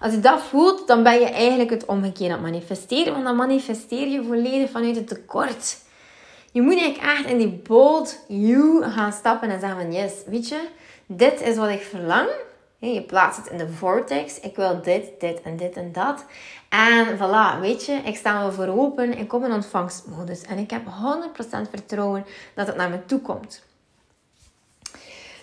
Als 0.00 0.12
je 0.12 0.20
dat 0.20 0.42
voelt, 0.42 0.86
dan 0.86 1.02
ben 1.02 1.20
je 1.20 1.30
eigenlijk 1.30 1.70
het 1.70 1.84
omgekeerde 1.84 2.34
aan 2.34 2.44
het 2.44 2.50
manifesteren, 2.50 3.12
want 3.12 3.24
dan 3.24 3.36
manifesteer 3.36 4.08
je 4.08 4.22
volledig 4.22 4.70
vanuit 4.70 4.96
het 4.96 5.08
tekort. 5.08 5.76
Je 6.52 6.62
moet 6.62 6.78
eigenlijk 6.78 7.04
echt 7.04 7.24
in 7.24 7.38
die 7.38 7.60
bold 7.68 8.18
you 8.28 8.84
gaan 8.84 9.12
stappen 9.12 9.50
en 9.50 9.60
zeggen 9.60 9.80
van 9.80 9.92
yes, 9.92 10.12
weet 10.26 10.48
je, 10.48 10.60
dit 11.06 11.40
is 11.40 11.56
wat 11.56 11.68
ik 11.68 11.82
verlang 11.82 12.28
je 12.90 13.02
plaatst 13.02 13.38
het 13.38 13.50
in 13.50 13.58
de 13.58 13.68
vortex. 13.68 14.40
Ik 14.40 14.56
wil 14.56 14.82
dit, 14.82 15.20
dit 15.20 15.42
en 15.42 15.56
dit 15.56 15.76
en 15.76 15.92
dat. 15.92 16.24
En 16.68 17.18
voilà, 17.18 17.60
weet 17.60 17.84
je, 17.84 17.92
ik 17.92 18.16
sta 18.16 18.44
er 18.44 18.52
voor 18.52 18.66
open. 18.66 19.18
Ik 19.18 19.28
kom 19.28 19.44
in 19.44 19.52
ontvangstmodus. 19.52 20.42
En 20.42 20.58
ik 20.58 20.70
heb 20.70 20.82
100% 20.84 21.70
vertrouwen 21.70 22.26
dat 22.54 22.66
het 22.66 22.76
naar 22.76 22.90
me 22.90 23.04
toe 23.04 23.20
komt. 23.20 23.62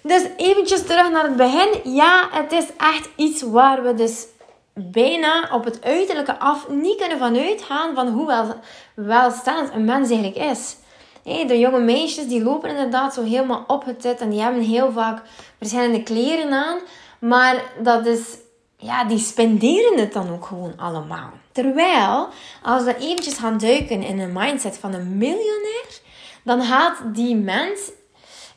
Dus 0.04 0.28
eventjes 0.38 0.86
terug 0.86 1.12
naar 1.12 1.24
het 1.24 1.36
begin. 1.36 1.94
Ja, 1.94 2.28
het 2.32 2.52
is 2.52 2.66
echt 2.78 3.10
iets 3.16 3.42
waar 3.42 3.84
we 3.84 3.94
dus 3.94 4.26
bijna 4.74 5.50
op 5.52 5.64
het 5.64 5.84
uiterlijke 5.84 6.40
af 6.40 6.70
niet 6.70 6.98
kunnen 6.98 7.18
vanuit 7.18 7.62
gaan 7.62 7.96
van 7.96 8.08
hoe 8.08 8.28
wel, 8.28 8.56
welstaand 8.94 9.74
een 9.74 9.86
mens 9.86 10.10
eigenlijk 10.10 10.52
is. 10.52 10.76
de 11.24 11.60
jonge 11.60 11.80
meisjes 11.80 12.28
die 12.28 12.44
lopen 12.44 12.70
inderdaad 12.70 13.14
zo 13.14 13.24
helemaal 13.24 13.64
opgetit 13.68 14.20
en 14.20 14.30
die 14.30 14.42
hebben 14.42 14.62
heel 14.62 14.92
vaak 14.92 15.22
verschillende 15.58 16.04
kleren 16.04 16.54
aan. 16.54 16.78
Maar 17.20 17.64
dat 17.84 18.06
is, 18.06 18.38
ja, 18.78 19.04
die 19.04 19.20
spenderen 19.20 20.00
het 20.00 20.14
dan 20.14 20.32
ook 20.32 20.46
gewoon 20.46 20.74
allemaal. 20.78 21.32
Terwijl, 21.52 22.28
als 22.64 22.84
we 22.84 22.98
eventjes 22.98 23.38
gaan 23.38 23.58
duiken 23.58 24.04
in 24.04 24.20
een 24.20 24.34
mindset 24.34 24.78
van 24.78 24.94
een 24.94 25.18
miljonair, 25.18 26.02
dan 26.44 26.62
gaat 26.62 26.98
die 27.14 27.36
mens, 27.36 27.92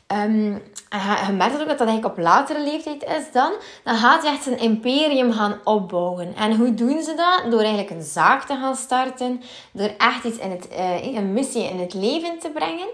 um, 0.07 0.61
je 1.27 1.33
merkt 1.33 1.61
ook 1.61 1.67
dat 1.67 1.77
dat 1.77 1.87
eigenlijk 1.87 2.17
op 2.17 2.23
latere 2.23 2.63
leeftijd 2.63 3.03
is 3.03 3.31
dan, 3.31 3.51
dan 3.83 3.95
gaat 3.95 4.23
hij 4.23 4.31
echt 4.31 4.43
zijn 4.43 4.59
imperium 4.59 5.31
gaan 5.31 5.59
opbouwen. 5.63 6.35
En 6.35 6.55
hoe 6.55 6.73
doen 6.73 7.03
ze 7.03 7.13
dat? 7.15 7.51
Door 7.51 7.59
eigenlijk 7.59 7.89
een 7.89 8.03
zaak 8.03 8.43
te 8.43 8.55
gaan 8.55 8.75
starten, 8.75 9.41
door 9.71 9.91
echt 9.97 10.23
iets 10.23 10.37
in 10.37 10.51
het, 10.51 10.67
uh, 10.71 11.15
een 11.15 11.33
missie 11.33 11.69
in 11.69 11.79
het 11.79 11.93
leven 11.93 12.39
te 12.39 12.49
brengen. 12.49 12.87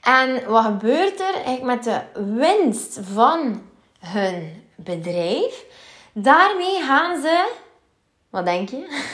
En 0.00 0.50
wat 0.50 0.64
gebeurt 0.64 1.20
er 1.20 1.34
eigenlijk 1.34 1.62
met 1.62 1.84
de 1.84 2.00
winst 2.36 2.98
van 3.12 3.62
hun 3.98 4.63
bedrijf. 4.84 5.64
Daarmee 6.12 6.82
gaan 6.82 7.20
ze, 7.22 7.50
wat 8.30 8.44
denk 8.44 8.68
je? 8.68 9.04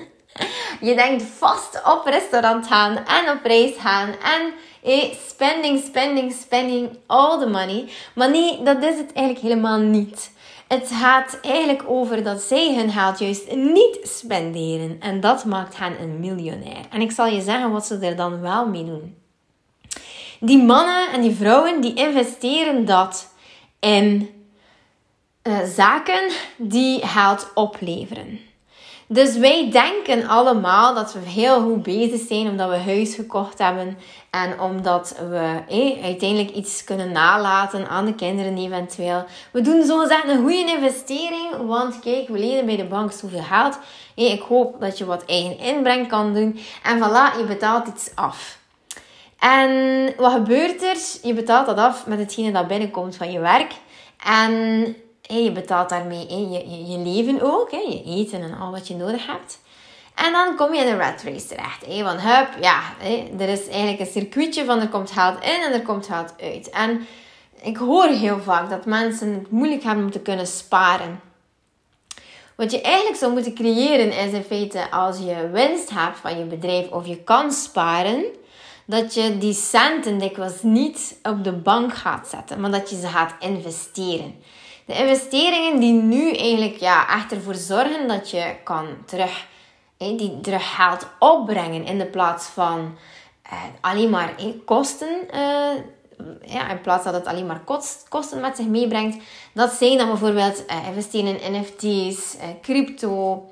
je 0.88 0.94
denkt 0.94 1.22
vast 1.22 1.82
op 1.84 2.02
restaurant 2.04 2.66
gaan 2.66 2.96
en 2.96 3.30
op 3.30 3.44
reis 3.44 3.76
gaan 3.78 4.08
en 4.08 4.52
eh, 4.82 5.14
spending, 5.28 5.82
spending, 5.84 6.32
spending 6.32 6.98
all 7.06 7.38
the 7.38 7.46
money. 7.46 7.88
Maar 8.14 8.30
nee, 8.30 8.62
dat 8.62 8.82
is 8.82 8.96
het 8.96 9.12
eigenlijk 9.12 9.38
helemaal 9.38 9.78
niet. 9.78 10.30
Het 10.68 10.90
gaat 10.92 11.38
eigenlijk 11.42 11.82
over 11.86 12.22
dat 12.22 12.40
zij 12.40 12.74
hun 12.74 12.90
geld 12.90 13.18
juist 13.18 13.54
niet 13.54 13.98
spenderen. 14.02 14.96
En 15.00 15.20
dat 15.20 15.44
maakt 15.44 15.78
hen 15.78 16.00
een 16.00 16.20
miljonair. 16.20 16.86
En 16.90 17.00
ik 17.00 17.10
zal 17.10 17.26
je 17.26 17.40
zeggen 17.40 17.70
wat 17.70 17.86
ze 17.86 17.98
er 17.98 18.16
dan 18.16 18.40
wel 18.40 18.66
mee 18.66 18.84
doen. 18.84 19.16
Die 20.40 20.62
mannen 20.62 21.12
en 21.12 21.20
die 21.20 21.34
vrouwen 21.34 21.80
die 21.80 21.94
investeren 21.94 22.84
dat 22.84 23.32
in 23.80 24.37
uh, 25.48 25.58
zaken 25.62 26.30
die 26.56 27.06
geld 27.06 27.50
opleveren. 27.54 28.40
Dus 29.10 29.36
wij 29.36 29.70
denken 29.70 30.28
allemaal 30.28 30.94
dat 30.94 31.12
we 31.12 31.18
heel 31.18 31.60
goed 31.60 31.82
bezig 31.82 32.20
zijn 32.26 32.48
omdat 32.48 32.70
we 32.70 32.76
huis 32.76 33.14
gekocht 33.14 33.58
hebben 33.58 33.98
en 34.30 34.60
omdat 34.60 35.20
we 35.30 35.62
eh, 35.68 36.04
uiteindelijk 36.04 36.50
iets 36.50 36.84
kunnen 36.84 37.12
nalaten 37.12 37.88
aan 37.88 38.04
de 38.04 38.14
kinderen 38.14 38.58
eventueel. 38.58 39.24
We 39.50 39.60
doen 39.60 39.84
zo 39.84 39.98
gezegd 39.98 40.28
een 40.28 40.40
goede 40.40 40.74
investering, 40.76 41.66
want 41.66 41.98
kijk, 42.00 42.28
we 42.28 42.38
lenen 42.38 42.66
bij 42.66 42.76
de 42.76 42.84
bank 42.84 43.12
zoveel 43.12 43.42
geld. 43.42 43.78
Eh, 44.14 44.32
ik 44.32 44.42
hoop 44.42 44.80
dat 44.80 44.98
je 44.98 45.04
wat 45.04 45.24
eigen 45.24 45.58
inbreng 45.58 46.08
kan 46.08 46.34
doen 46.34 46.58
en 46.82 46.98
voilà, 46.98 47.38
je 47.38 47.44
betaalt 47.46 47.86
iets 47.86 48.10
af. 48.14 48.58
En 49.38 50.12
wat 50.16 50.32
gebeurt 50.32 50.82
er? 50.82 50.96
Je 51.22 51.34
betaalt 51.34 51.66
dat 51.66 51.78
af 51.78 52.06
met 52.06 52.18
hetgene 52.18 52.52
dat 52.52 52.68
binnenkomt 52.68 53.16
van 53.16 53.32
je 53.32 53.40
werk. 53.40 53.72
En 54.24 54.96
je 55.28 55.52
betaalt 55.52 55.88
daarmee 55.88 56.26
je, 56.50 56.86
je, 56.86 56.98
leven 56.98 57.40
ook, 57.42 57.70
je 57.70 58.02
eten 58.04 58.42
en 58.42 58.58
al 58.58 58.70
wat 58.70 58.88
je 58.88 58.94
nodig 58.94 59.26
hebt. 59.26 59.60
En 60.14 60.32
dan 60.32 60.56
kom 60.56 60.74
je 60.74 60.80
in 60.80 60.86
een 60.86 60.98
rat 60.98 61.22
race 61.22 61.46
terecht. 61.46 61.86
Hé, 61.86 62.02
van 62.02 62.18
hup, 62.18 62.48
ja, 62.60 62.80
er 63.38 63.48
is 63.48 63.68
eigenlijk 63.68 64.00
een 64.00 64.06
circuitje 64.06 64.64
van 64.64 64.80
er 64.80 64.88
komt 64.88 65.10
geld 65.10 65.44
in 65.44 65.62
en 65.62 65.72
er 65.72 65.82
komt 65.82 66.06
geld 66.06 66.34
uit. 66.40 66.70
En 66.70 67.06
ik 67.62 67.76
hoor 67.76 68.06
heel 68.06 68.40
vaak 68.40 68.70
dat 68.70 68.86
mensen 68.86 69.34
het 69.34 69.50
moeilijk 69.50 69.82
hebben 69.82 70.04
om 70.04 70.10
te 70.10 70.20
kunnen 70.20 70.46
sparen. 70.46 71.20
Wat 72.54 72.70
je 72.70 72.80
eigenlijk 72.80 73.16
zou 73.16 73.32
moeten 73.32 73.54
creëren 73.54 74.12
is 74.12 74.32
in 74.32 74.42
feite 74.42 74.90
als 74.90 75.18
je 75.18 75.50
winst 75.52 75.90
hebt 75.90 76.18
van 76.18 76.38
je 76.38 76.44
bedrijf 76.44 76.90
of 76.90 77.06
je 77.06 77.16
kan 77.16 77.52
sparen, 77.52 78.24
dat 78.84 79.14
je 79.14 79.38
die 79.38 79.54
centen 79.54 80.18
dikwijls 80.18 80.62
niet 80.62 81.18
op 81.22 81.44
de 81.44 81.52
bank 81.52 81.94
gaat 81.94 82.28
zetten, 82.28 82.60
maar 82.60 82.70
dat 82.70 82.90
je 82.90 83.00
ze 83.00 83.06
gaat 83.06 83.34
investeren. 83.40 84.42
De 84.88 84.94
investeringen 84.94 85.80
die 85.80 85.92
nu 85.92 86.36
eigenlijk 86.36 86.76
ja, 86.76 87.14
echt 87.14 87.32
ervoor 87.32 87.54
zorgen 87.54 88.08
dat 88.08 88.30
je 88.30 88.54
kan 88.64 88.86
terug, 89.06 89.46
die 89.96 90.40
terug 90.40 90.74
geld 90.74 91.06
opbrengen 91.18 91.84
in 91.84 91.98
de 91.98 92.06
plaats 92.06 92.46
van 92.46 92.96
eh, 93.42 93.62
alleen 93.80 94.10
maar 94.10 94.34
kosten. 94.64 95.30
Eh, 95.30 95.74
ja, 96.44 96.70
in 96.70 96.80
plaats 96.80 97.04
dat 97.04 97.14
het 97.14 97.26
alleen 97.26 97.46
maar 97.46 97.60
kost, 97.64 98.06
kosten 98.08 98.40
met 98.40 98.56
zich 98.56 98.66
meebrengt. 98.66 99.24
Dat 99.52 99.72
zijn 99.72 99.98
dan 99.98 100.08
bijvoorbeeld 100.08 100.64
uh, 100.70 100.88
investeren 100.88 101.40
in 101.40 101.52
NFT's, 101.52 102.34
uh, 102.34 102.42
crypto. 102.62 103.46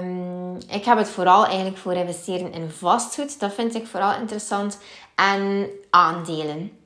Um, 0.00 0.56
ik 0.68 0.84
heb 0.84 0.98
het 0.98 1.08
vooral 1.08 1.46
eigenlijk 1.46 1.76
voor 1.76 1.94
investeren 1.94 2.52
in 2.52 2.70
vastgoed. 2.70 3.40
Dat 3.40 3.54
vind 3.54 3.74
ik 3.74 3.86
vooral 3.86 4.14
interessant. 4.14 4.78
En 5.14 5.68
aandelen. 5.90 6.81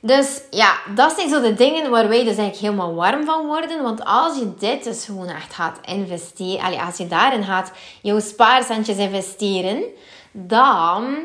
Dus 0.00 0.40
ja, 0.50 0.78
dat 0.94 1.14
zijn 1.16 1.28
zo 1.28 1.40
de 1.40 1.54
dingen 1.54 1.90
waar 1.90 2.08
wij 2.08 2.24
dus 2.24 2.36
eigenlijk 2.36 2.56
helemaal 2.56 2.94
warm 2.94 3.24
van 3.24 3.46
worden. 3.46 3.82
Want 3.82 4.04
als 4.04 4.38
je 4.38 4.54
dit 4.58 4.84
dus 4.84 5.04
gewoon 5.04 5.28
echt 5.28 5.54
gaat 5.54 5.78
investeren, 5.84 6.80
als 6.80 6.96
je 6.96 7.06
daarin 7.06 7.44
gaat 7.44 7.72
jouw 8.02 8.20
spaarcentjes 8.20 8.96
investeren, 8.96 9.82
dan 10.32 11.16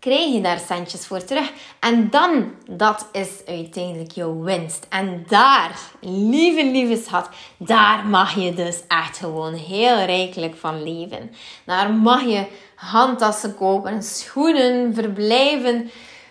krijg 0.00 0.32
je 0.32 0.40
daar 0.40 0.58
centjes 0.58 1.06
voor 1.06 1.24
terug. 1.24 1.52
En 1.80 2.10
dan, 2.10 2.52
dat 2.68 3.08
is 3.12 3.28
uiteindelijk 3.46 4.10
jouw 4.10 4.40
winst. 4.42 4.86
En 4.88 5.24
daar, 5.28 5.78
lieve, 6.00 6.64
lieve 6.64 7.02
schat, 7.02 7.28
daar 7.56 8.06
mag 8.06 8.34
je 8.34 8.54
dus 8.54 8.80
echt 8.88 9.16
gewoon 9.16 9.54
heel 9.54 10.04
rijkelijk 10.04 10.56
van 10.56 10.82
leven. 10.82 11.30
Daar 11.64 11.92
mag 11.92 12.22
je 12.22 12.46
handtassen 12.74 13.54
kopen, 13.54 14.02
schoenen, 14.02 14.94
verblijven 14.94 15.90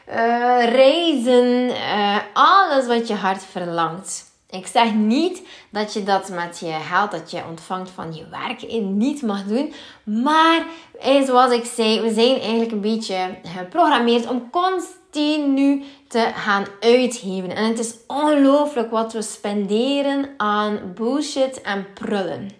uh, 0.09 0.69
reizen, 0.71 1.69
uh, 1.69 2.17
alles 2.33 2.87
wat 2.87 3.07
je 3.07 3.13
hart 3.13 3.43
verlangt. 3.43 4.27
Ik 4.49 4.67
zeg 4.67 4.93
niet 4.93 5.47
dat 5.69 5.93
je 5.93 6.03
dat 6.03 6.29
met 6.29 6.59
je 6.59 6.77
geld 6.89 7.11
dat 7.11 7.31
je 7.31 7.43
ontvangt 7.49 7.89
van 7.89 8.13
je 8.13 8.25
werk 8.29 8.81
niet 8.81 9.21
mag 9.21 9.43
doen. 9.43 9.73
Maar 10.03 10.65
eh, 10.99 11.23
zoals 11.23 11.51
ik 11.51 11.65
zei, 11.65 12.01
we 12.01 12.13
zijn 12.13 12.39
eigenlijk 12.39 12.71
een 12.71 12.81
beetje 12.81 13.37
geprogrammeerd 13.43 14.27
om 14.27 14.49
continu 14.49 15.83
te 16.07 16.31
gaan 16.35 16.65
uitgeven. 16.79 17.55
En 17.55 17.63
het 17.63 17.79
is 17.79 17.95
ongelooflijk 18.07 18.91
wat 18.91 19.13
we 19.13 19.21
spenderen 19.21 20.29
aan 20.37 20.93
bullshit 20.95 21.61
en 21.61 21.85
prullen. 21.93 22.51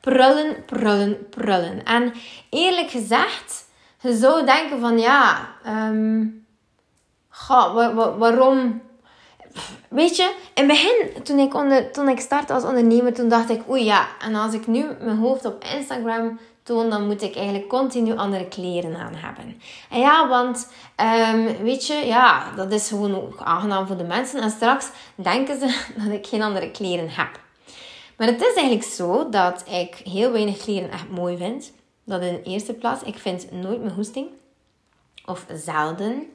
Prullen, 0.00 0.64
prullen, 0.66 1.28
prullen. 1.30 1.84
En 1.84 2.12
eerlijk 2.50 2.90
gezegd, 2.90 3.64
je 4.00 4.16
zou 4.16 4.44
denken 4.44 4.80
van 4.80 4.98
ja, 4.98 5.48
um, 5.66 6.43
Ga, 7.46 7.72
waarom? 8.18 8.82
Weet 9.88 10.16
je, 10.16 10.34
in 10.54 10.62
het 10.62 10.66
begin, 10.66 11.22
toen 11.22 11.38
ik, 11.38 11.54
onder, 11.54 11.92
toen 11.92 12.08
ik 12.08 12.20
startte 12.20 12.52
als 12.52 12.64
ondernemer, 12.64 13.14
toen 13.14 13.28
dacht 13.28 13.50
ik, 13.50 13.70
oei 13.70 13.84
ja, 13.84 14.06
en 14.20 14.34
als 14.34 14.54
ik 14.54 14.66
nu 14.66 14.86
mijn 15.00 15.16
hoofd 15.16 15.44
op 15.44 15.64
Instagram 15.74 16.38
toon, 16.62 16.90
dan 16.90 17.06
moet 17.06 17.22
ik 17.22 17.36
eigenlijk 17.36 17.68
continu 17.68 18.16
andere 18.16 18.48
kleren 18.48 18.96
aan 18.96 19.14
hebben. 19.14 19.60
En 19.90 20.00
ja, 20.00 20.28
want, 20.28 20.68
um, 21.30 21.62
weet 21.62 21.86
je, 21.86 21.94
ja, 21.94 22.52
dat 22.56 22.72
is 22.72 22.88
gewoon 22.88 23.14
ook 23.14 23.40
aangenaam 23.42 23.86
voor 23.86 23.96
de 23.96 24.04
mensen. 24.04 24.40
En 24.40 24.50
straks 24.50 24.88
denken 25.14 25.58
ze 25.58 25.80
dat 26.04 26.12
ik 26.12 26.26
geen 26.26 26.42
andere 26.42 26.70
kleren 26.70 27.08
heb. 27.10 27.40
Maar 28.16 28.26
het 28.26 28.40
is 28.40 28.54
eigenlijk 28.54 28.86
zo 28.86 29.28
dat 29.28 29.64
ik 29.68 29.94
heel 29.94 30.32
weinig 30.32 30.56
kleren 30.56 30.90
echt 30.90 31.10
mooi 31.10 31.36
vind. 31.36 31.72
Dat 32.04 32.22
in 32.22 32.32
de 32.32 32.42
eerste 32.42 32.72
plaats. 32.72 33.02
Ik 33.02 33.18
vind 33.18 33.52
nooit 33.52 33.80
mijn 33.82 33.94
hoesting. 33.94 34.28
Of 35.24 35.46
zelden. 35.48 36.32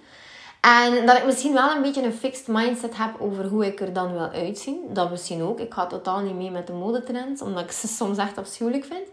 En 0.62 1.06
dat 1.06 1.18
ik 1.18 1.26
misschien 1.26 1.54
wel 1.54 1.72
een 1.72 1.82
beetje 1.82 2.04
een 2.04 2.14
fixed 2.14 2.48
mindset 2.48 2.98
heb 2.98 3.16
over 3.20 3.46
hoe 3.46 3.66
ik 3.66 3.80
er 3.82 3.94
dan 3.94 4.12
wil 4.12 4.30
uitzien. 4.30 4.80
Dat 4.90 5.10
misschien 5.10 5.42
ook. 5.42 5.60
Ik 5.60 5.74
ga 5.74 5.88
totaal 5.88 6.20
niet 6.20 6.36
mee 6.36 6.52
met 6.52 6.68
de 6.68 6.74
modetrends, 6.74 7.42
omdat 7.42 7.64
ik 7.64 7.72
ze 7.72 7.88
soms 7.98 8.18
echt 8.18 8.38
afschuwelijk 8.38 8.86
vind. 8.86 9.08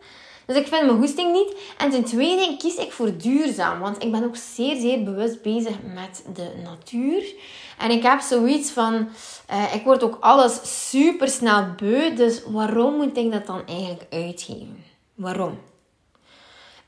Dus 0.47 0.57
ik 0.57 0.67
vind 0.67 0.85
mijn 0.85 0.99
hoesting 0.99 1.33
niet. 1.33 1.57
En 1.79 1.91
ten 1.91 2.05
tweede 2.05 2.57
kies 2.57 2.75
ik 2.75 2.93
voor 2.93 3.17
duurzaam. 3.17 3.81
Want 3.81 4.03
ik 4.03 4.11
ben 4.11 4.25
ook 4.25 4.37
zeer, 4.37 4.77
zeer 4.81 5.03
bewust 5.03 5.43
bezig 5.43 5.75
met 5.95 6.25
de 6.35 6.51
natuur. 6.65 7.35
En 7.79 7.91
ik 7.91 8.03
heb 8.03 8.21
zoiets 8.21 8.71
van... 8.71 9.09
Uh, 9.51 9.75
ik 9.75 9.85
word 9.85 10.03
ook 10.03 10.17
alles 10.21 10.89
super 10.91 11.29
snel 11.29 11.67
beu. 11.77 12.15
Dus 12.15 12.43
waarom 12.47 12.97
moet 12.97 13.17
ik 13.17 13.33
dat 13.33 13.47
dan 13.47 13.67
eigenlijk 13.67 14.07
uitgeven? 14.11 14.85
Waarom? 15.15 15.59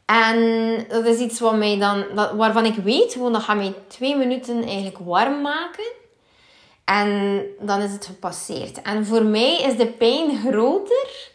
En 0.09 0.85
dat 0.89 1.05
is 1.05 1.19
iets 1.19 1.41
wat 1.41 1.57
mij 1.57 1.79
dan, 1.79 2.05
waarvan 2.37 2.65
ik 2.65 2.75
weet, 2.75 3.13
gewoon 3.13 3.33
dat 3.33 3.43
gaat 3.43 3.57
mij 3.57 3.75
twee 3.89 4.17
minuten 4.17 4.63
eigenlijk 4.63 4.99
warm 4.99 5.41
maken. 5.41 5.85
En 6.85 7.43
dan 7.61 7.81
is 7.81 7.93
het 7.93 8.07
gepasseerd. 8.07 8.83
En 8.83 9.07
voor 9.07 9.23
mij 9.23 9.57
is 9.57 9.77
de 9.77 9.87
pijn 9.87 10.39
groter 10.39 11.31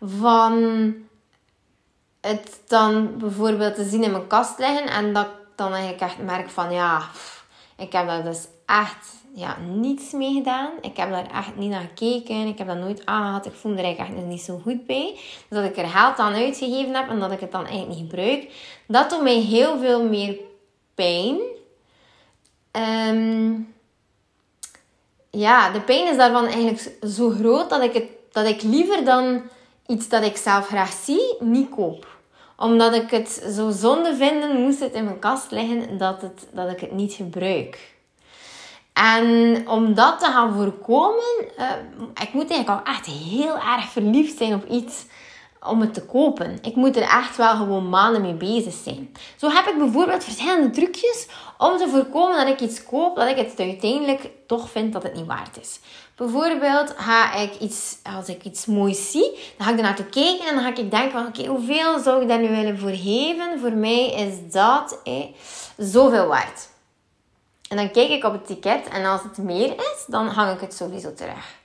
van 0.00 0.94
het 2.20 2.60
dan 2.66 3.18
bijvoorbeeld 3.18 3.74
te 3.74 3.84
zien 3.84 4.02
in 4.02 4.10
mijn 4.10 4.26
kast 4.26 4.58
liggen. 4.58 4.86
En 4.86 5.12
dat 5.12 5.24
ik 5.24 5.56
dan 5.56 5.72
eigenlijk 5.72 6.02
echt 6.02 6.18
merk 6.18 6.50
van 6.50 6.72
ja, 6.72 7.02
ik 7.76 7.92
heb 7.92 8.06
dat 8.06 8.24
dus 8.24 8.46
echt 8.66 9.06
ja, 9.34 9.56
niets 9.58 10.12
mee 10.12 10.32
gedaan. 10.32 10.70
Ik 10.80 10.96
heb 10.96 11.10
daar 11.10 11.30
echt 11.30 11.56
niet 11.56 11.70
naar 11.70 11.88
gekeken. 11.94 12.46
Ik 12.46 12.58
heb 12.58 12.66
dat 12.66 12.76
nooit 12.76 13.06
aangehad. 13.06 13.46
Ik 13.46 13.52
voel 13.52 13.72
me 13.72 13.78
er 13.78 13.84
eigenlijk 13.84 14.16
echt 14.16 14.26
niet 14.26 14.40
zo 14.40 14.60
goed 14.62 14.86
bij. 14.86 15.10
Dus 15.14 15.58
dat 15.58 15.64
ik 15.64 15.76
er 15.76 15.88
geld 15.88 16.18
aan 16.18 16.34
uitgegeven 16.34 16.94
heb 16.94 17.08
en 17.08 17.20
dat 17.20 17.32
ik 17.32 17.40
het 17.40 17.52
dan 17.52 17.66
eigenlijk 17.66 17.98
niet 17.98 18.10
gebruik. 18.10 18.50
Dat 18.86 19.10
doet 19.10 19.22
mij 19.22 19.38
heel 19.38 19.78
veel 19.78 20.04
meer 20.04 20.36
pijn. 20.94 21.38
Ehm, 22.70 23.52
ja, 25.30 25.70
de 25.70 25.80
pijn 25.80 26.08
is 26.10 26.16
daarvan 26.16 26.46
eigenlijk 26.46 26.92
zo 27.08 27.30
groot 27.30 27.70
dat 27.70 27.82
ik, 27.82 27.92
het, 27.92 28.06
dat 28.32 28.46
ik 28.46 28.62
liever 28.62 29.04
dan 29.04 29.42
iets 29.86 30.08
dat 30.08 30.22
ik 30.22 30.36
zelf 30.36 30.66
graag 30.66 30.92
zie, 30.92 31.36
niet 31.40 31.68
koop 31.68 32.06
omdat 32.56 32.94
ik 32.94 33.10
het 33.10 33.28
zo 33.54 33.70
zonde 33.70 34.16
vind, 34.16 34.52
moest 34.58 34.80
het 34.80 34.92
in 34.92 35.04
mijn 35.04 35.18
kast 35.18 35.50
liggen 35.50 35.98
dat, 35.98 36.22
het, 36.22 36.46
dat 36.52 36.70
ik 36.70 36.80
het 36.80 36.92
niet 36.92 37.12
gebruik. 37.12 37.92
En 38.92 39.62
om 39.68 39.94
dat 39.94 40.18
te 40.18 40.24
gaan 40.24 40.52
voorkomen, 40.54 41.44
uh, 41.58 41.66
ik 42.20 42.32
moet 42.32 42.50
eigenlijk 42.50 42.68
al 42.68 42.92
echt 42.94 43.06
heel 43.06 43.54
erg 43.54 43.84
verliefd 43.90 44.38
zijn 44.38 44.54
op 44.54 44.68
iets 44.68 45.04
om 45.66 45.80
het 45.80 45.94
te 45.94 46.04
kopen. 46.04 46.58
Ik 46.62 46.74
moet 46.74 46.96
er 46.96 47.02
echt 47.02 47.36
wel 47.36 47.56
gewoon 47.56 47.88
maanden 47.88 48.22
mee 48.22 48.34
bezig 48.34 48.74
zijn. 48.82 49.12
Zo 49.36 49.48
heb 49.50 49.66
ik 49.66 49.78
bijvoorbeeld 49.78 50.24
verschillende 50.24 50.70
trucjes 50.70 51.26
om 51.58 51.76
te 51.76 51.88
voorkomen 51.88 52.36
dat 52.36 52.48
ik 52.48 52.60
iets 52.60 52.84
koop 52.84 53.16
dat 53.16 53.28
ik 53.28 53.36
het 53.36 53.60
uiteindelijk 53.60 54.30
toch 54.46 54.70
vind 54.70 54.92
dat 54.92 55.02
het 55.02 55.14
niet 55.14 55.26
waard 55.26 55.58
is. 55.60 55.80
Bijvoorbeeld 56.16 56.94
ga 56.96 57.34
ik 57.34 57.54
iets, 57.60 57.98
als 58.16 58.28
ik 58.28 58.44
iets 58.44 58.66
moois 58.66 59.10
zie, 59.10 59.38
dan 59.56 59.66
ga 59.66 59.72
ik 59.72 59.76
er 59.76 59.82
naartoe 59.82 60.06
kijken 60.06 60.46
en 60.46 60.54
dan 60.54 60.64
ga 60.64 60.68
ik 60.68 60.90
denken 60.90 61.10
van 61.10 61.26
oké, 61.26 61.46
hoeveel 61.46 61.98
zou 61.98 62.22
ik 62.22 62.28
daar 62.28 62.40
nu 62.40 62.48
willen 62.48 62.78
voor 62.78 62.90
geven? 62.90 63.60
Voor 63.60 63.72
mij 63.72 64.12
is 64.12 64.52
dat 64.52 65.00
eh, 65.04 65.24
zoveel 65.76 66.26
waard. 66.26 66.70
En 67.72 67.78
dan 67.78 67.90
kijk 67.90 68.08
ik 68.08 68.24
op 68.24 68.32
het 68.32 68.46
ticket 68.46 68.88
en 68.88 69.04
als 69.04 69.22
het 69.22 69.38
meer 69.38 69.74
is, 69.76 70.04
dan 70.06 70.26
hang 70.26 70.54
ik 70.54 70.60
het 70.60 70.74
sowieso 70.74 71.14
terug. 71.14 71.60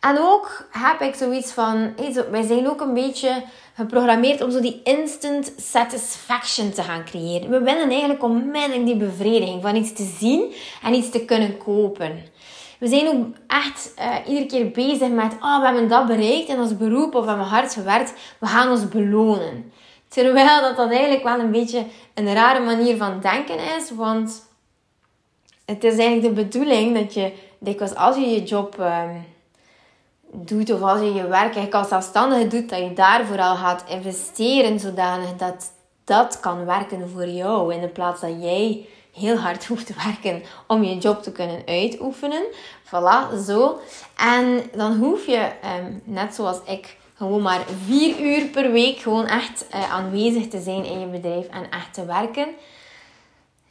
En 0.00 0.18
ook 0.18 0.66
heb 0.70 1.00
ik 1.00 1.14
zoiets 1.14 1.52
van, 1.52 1.94
wij 2.30 2.42
zijn 2.42 2.68
ook 2.68 2.80
een 2.80 2.94
beetje 2.94 3.42
geprogrammeerd 3.74 4.42
om 4.42 4.50
zo 4.50 4.60
die 4.60 4.80
instant 4.84 5.52
satisfaction 5.56 6.70
te 6.72 6.82
gaan 6.82 7.04
creëren. 7.04 7.50
We 7.50 7.58
willen 7.58 7.90
eigenlijk 7.90 8.22
onmiddellijk 8.22 8.86
die 8.86 8.96
bevrediging 8.96 9.62
van 9.62 9.76
iets 9.76 9.92
te 9.92 10.14
zien 10.18 10.54
en 10.82 10.94
iets 10.94 11.10
te 11.10 11.24
kunnen 11.24 11.58
kopen. 11.58 12.22
We 12.78 12.88
zijn 12.88 13.08
ook 13.08 13.24
echt 13.46 13.92
uh, 13.98 14.14
iedere 14.28 14.46
keer 14.46 14.70
bezig 14.70 15.08
met, 15.08 15.32
oh, 15.40 15.58
we 15.58 15.64
hebben 15.64 15.88
dat 15.88 16.06
bereikt 16.06 16.48
in 16.48 16.60
ons 16.60 16.76
beroep 16.76 17.14
of 17.14 17.22
we 17.22 17.28
hebben 17.28 17.46
hard 17.46 17.72
gewerkt, 17.72 18.12
we 18.38 18.46
gaan 18.46 18.70
ons 18.70 18.88
belonen. 18.88 19.72
Terwijl 20.08 20.60
dat, 20.60 20.76
dat 20.76 20.90
eigenlijk 20.90 21.22
wel 21.22 21.38
een 21.38 21.50
beetje 21.50 21.86
een 22.14 22.34
rare 22.34 22.60
manier 22.60 22.96
van 22.96 23.20
denken 23.20 23.58
is, 23.76 23.90
want 23.90 24.52
het 25.64 25.84
is 25.84 25.96
eigenlijk 25.98 26.36
de 26.36 26.42
bedoeling 26.42 26.98
dat 26.98 27.14
je 27.14 27.32
dikwijls 27.58 27.94
als 27.94 28.16
je 28.16 28.30
je 28.30 28.42
job 28.42 28.76
uh, 28.80 29.02
doet 30.32 30.72
of 30.72 30.82
als 30.82 31.00
je 31.00 31.12
je 31.12 31.26
werk 31.26 31.42
eigenlijk 31.42 31.74
als 31.74 31.88
zelfstandige 31.88 32.46
doet, 32.46 32.68
dat 32.68 32.78
je 32.78 32.92
daar 32.92 33.26
vooral 33.26 33.56
gaat 33.56 33.84
investeren 33.88 34.80
zodanig 34.80 35.36
dat 35.36 35.72
dat 36.04 36.40
kan 36.40 36.64
werken 36.64 37.10
voor 37.10 37.28
jou 37.28 37.74
in 37.74 37.92
plaats 37.92 38.20
dat 38.20 38.34
jij 38.40 38.86
heel 39.12 39.36
hard 39.36 39.66
hoeft 39.68 39.86
te 39.86 39.94
werken 40.04 40.42
om 40.66 40.82
je 40.82 40.98
job 40.98 41.22
te 41.22 41.32
kunnen 41.32 41.62
uitoefenen. 41.66 42.42
Voilà, 42.86 43.44
zo. 43.46 43.80
En 44.16 44.62
dan 44.76 44.96
hoef 44.96 45.26
je, 45.26 45.50
um, 45.80 46.02
net 46.04 46.34
zoals 46.34 46.58
ik, 46.66 46.96
gewoon 47.16 47.42
maar 47.42 47.64
vier 47.86 48.20
uur 48.20 48.44
per 48.44 48.72
week 48.72 48.98
gewoon 48.98 49.26
echt 49.26 49.66
uh, 49.74 49.92
aanwezig 49.92 50.48
te 50.48 50.60
zijn 50.60 50.84
in 50.84 51.00
je 51.00 51.06
bedrijf 51.06 51.46
en 51.48 51.70
echt 51.70 51.94
te 51.94 52.04
werken. 52.04 52.46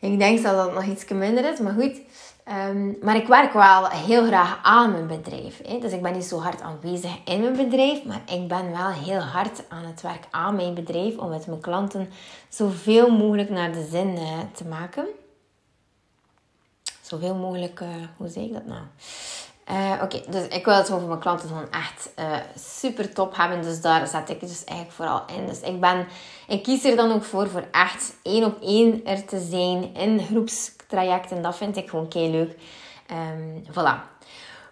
Ik 0.04 0.20
denk 0.20 0.44
dat 0.44 0.56
dat 0.56 0.74
nog 0.74 0.86
iets 0.86 1.08
minder 1.08 1.52
is, 1.52 1.60
maar 1.60 1.74
goed. 1.74 2.02
Ehm, 2.44 2.92
maar 3.02 3.16
ik 3.16 3.28
werk 3.28 3.54
wel 3.54 3.88
heel 3.88 4.26
graag 4.26 4.60
aan 4.64 4.92
mijn 4.92 5.08
bedrijf. 5.08 5.62
Hè. 5.68 5.80
Dus 5.80 5.92
ik 5.92 6.02
ben 6.02 6.14
niet 6.14 6.24
zo 6.24 6.40
hard 6.40 6.62
aanwezig 6.62 7.18
in 7.26 7.42
mijn 7.42 7.56
bedrijf, 7.56 8.04
maar 8.04 8.22
ik 8.26 8.48
ben 8.48 8.72
wel 8.72 8.90
heel 8.90 9.20
hard 9.20 9.64
aan 9.70 9.86
het 9.86 10.02
werk 10.02 10.28
aan 10.32 10.56
mijn 10.56 10.74
bedrijf 10.74 11.18
om 11.18 11.30
met 11.30 11.48
mijn 11.48 11.62
klanten 11.62 12.10
zoveel 12.50 13.10
mogelijk 13.10 13.50
naar 13.50 13.72
de 13.72 13.88
zin 13.92 14.08
uh, 14.08 14.40
te 14.54 14.66
maken 14.66 15.06
zoveel 17.14 17.36
mogelijk, 17.36 17.80
uh, 17.80 17.88
hoe 18.18 18.28
zeg 18.28 18.44
ik 18.44 18.54
dat 18.54 18.66
nou? 18.66 18.82
Uh, 19.72 20.02
Oké, 20.02 20.22
dus 20.30 20.48
ik 20.48 20.66
wil 20.66 20.76
het 20.76 20.92
over 20.92 21.08
mijn 21.08 21.20
klanten 21.20 21.48
gewoon 21.48 21.72
echt 21.72 22.12
uh, 22.20 22.26
super 22.56 23.14
top 23.14 23.38
hebben. 23.38 23.62
Dus 23.62 23.82
daar 23.82 24.08
zet 24.08 24.30
ik 24.30 24.40
dus 24.40 24.64
eigenlijk 24.64 24.96
vooral 24.96 25.22
in. 25.38 25.48
Dus 25.48 25.60
ik 25.60 25.80
ben, 25.80 26.08
ik 26.48 26.64
kies 26.64 26.84
er 26.84 26.96
dan 26.96 27.12
ook 27.12 27.24
voor, 27.24 27.50
voor 27.50 27.68
echt 27.72 28.14
één 28.24 28.44
op 28.44 28.62
één 28.62 29.06
er 29.06 29.26
te 29.26 29.40
zijn 29.40 29.96
in 29.96 30.20
groepstrajecten. 30.20 31.42
Dat 31.42 31.58
vind 31.58 31.78
ik 31.78 31.90
gewoon 31.90 32.08
kei 32.08 32.32
leuk. 32.32 32.58
Um, 33.12 33.64
voilà. 33.72 34.12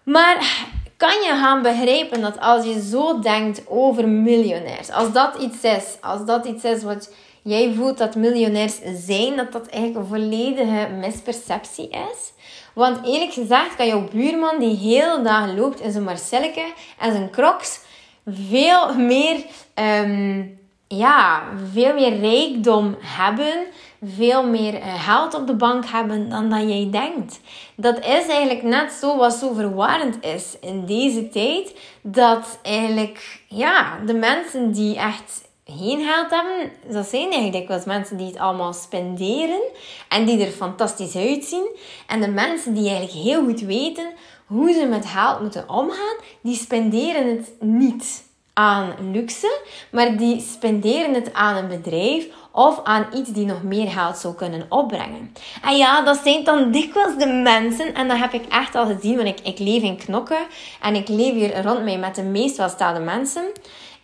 Maar 0.04 0.65
kan 0.97 1.21
je 1.21 1.38
gaan 1.41 1.62
begrijpen 1.62 2.21
dat 2.21 2.39
als 2.39 2.65
je 2.65 2.82
zo 2.82 3.19
denkt 3.19 3.62
over 3.67 4.08
miljonairs, 4.10 4.91
als 4.91 5.12
dat 5.12 5.36
iets 5.36 5.62
is, 5.62 5.97
als 6.01 6.25
dat 6.25 6.45
iets 6.45 6.63
is 6.63 6.84
wat 6.84 7.13
jij 7.41 7.73
voelt 7.73 7.97
dat 7.97 8.15
miljonairs 8.15 8.80
zijn, 8.84 9.36
dat 9.36 9.51
dat 9.51 9.67
eigenlijk 9.67 10.04
een 10.04 10.19
volledige 10.19 10.88
misperceptie 10.99 11.89
is. 11.89 12.34
Want 12.73 13.05
eerlijk 13.05 13.34
gezegd 13.34 13.75
kan 13.75 13.88
jouw 13.88 14.07
buurman 14.12 14.60
die 14.60 14.77
heel 14.77 15.23
dag 15.23 15.53
loopt 15.55 15.79
in 15.79 15.91
zijn 15.91 16.03
Marcelleke 16.03 16.73
en 16.99 17.12
zijn 17.12 17.29
crocs 17.29 17.79
veel 18.25 18.95
meer, 18.95 19.45
um, 19.75 20.60
ja, 20.88 21.43
veel 21.71 21.93
meer 21.93 22.19
rijkdom 22.19 22.97
hebben, 22.99 23.65
veel 24.03 24.45
meer 24.45 24.73
uh, 24.73 25.03
geld 25.03 25.34
op 25.34 25.47
de 25.47 25.55
bank 25.55 25.86
hebben 25.86 26.29
dan 26.29 26.49
dat 26.49 26.62
jij 26.62 26.88
denkt. 26.91 27.39
Dat 27.75 27.97
is 27.99 28.27
eigenlijk 28.27 28.63
net 28.63 28.91
zo 28.91 29.17
wat 29.17 29.34
zo 29.34 29.53
verwarrend 29.53 30.25
is 30.25 30.57
in 30.62 30.86
deze 30.86 31.29
tijd, 31.29 31.79
dat 32.01 32.60
eigenlijk, 32.63 33.41
ja, 33.47 33.99
de 34.05 34.13
mensen 34.13 34.71
die 34.71 34.97
echt 34.97 35.49
geen 35.77 36.05
geld 36.05 36.29
hebben, 36.29 36.71
dat 36.88 37.07
zijn 37.07 37.23
eigenlijk 37.23 37.53
dikwijls 37.53 37.86
mensen 37.86 38.17
die 38.17 38.27
het 38.27 38.38
allemaal 38.38 38.73
spenderen 38.73 39.62
en 40.07 40.25
die 40.25 40.45
er 40.45 40.51
fantastisch 40.51 41.15
uitzien. 41.15 41.69
En 42.07 42.21
de 42.21 42.27
mensen 42.27 42.73
die 42.73 42.89
eigenlijk 42.89 43.25
heel 43.25 43.43
goed 43.43 43.62
weten 43.62 44.07
hoe 44.45 44.73
ze 44.73 44.86
met 44.86 45.05
geld 45.05 45.41
moeten 45.41 45.69
omgaan, 45.69 46.15
die 46.41 46.55
spenderen 46.55 47.27
het 47.27 47.51
niet 47.60 48.23
aan 48.53 48.93
luxe, 49.12 49.60
maar 49.91 50.17
die 50.17 50.41
spenderen 50.41 51.13
het 51.13 51.34
aan 51.34 51.55
een 51.55 51.67
bedrijf 51.67 52.27
of 52.51 52.84
aan 52.84 53.05
iets 53.13 53.29
die 53.29 53.45
nog 53.45 53.63
meer 53.63 53.89
geld 53.89 54.17
zou 54.17 54.36
kunnen 54.36 54.65
opbrengen. 54.69 55.34
En 55.62 55.77
ja, 55.77 56.01
dat 56.01 56.19
zijn 56.23 56.43
dan 56.43 56.71
dikwijls 56.71 57.17
de 57.17 57.27
mensen, 57.27 57.93
en 57.93 58.07
dat 58.07 58.17
heb 58.17 58.34
ik 58.34 58.45
echt 58.49 58.75
al 58.75 58.86
gezien, 58.86 59.15
want 59.15 59.27
ik, 59.27 59.39
ik 59.39 59.60
leef 59.60 59.81
in 59.81 59.97
Knokken 59.97 60.45
en 60.81 60.95
ik 60.95 61.07
leef 61.07 61.34
hier 61.34 61.63
rond 61.63 61.84
mij 61.84 61.97
met 61.97 62.15
de 62.15 62.23
meest 62.23 62.57
welstaande 62.57 62.99
mensen. 62.99 63.43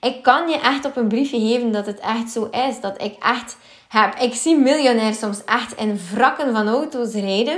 Ik 0.02 0.24
kan 0.24 0.50
je 0.50 0.60
echt 0.60 0.86
op 0.86 0.96
een 0.96 1.08
briefje 1.08 1.40
geven 1.40 1.72
dat 1.72 1.86
het 1.86 2.00
echt 2.00 2.30
zo 2.30 2.50
is. 2.52 2.82
Dat 2.82 3.02
ik 3.02 3.16
echt 3.20 3.58
heb. 3.88 4.16
Ik 4.16 4.34
zie 4.34 4.58
miljonairs 4.58 5.20
soms 5.20 5.44
echt 5.44 5.76
in 5.76 6.00
wrakken 6.14 6.54
van 6.54 6.68
auto's 6.68 7.14
rijden. 7.14 7.58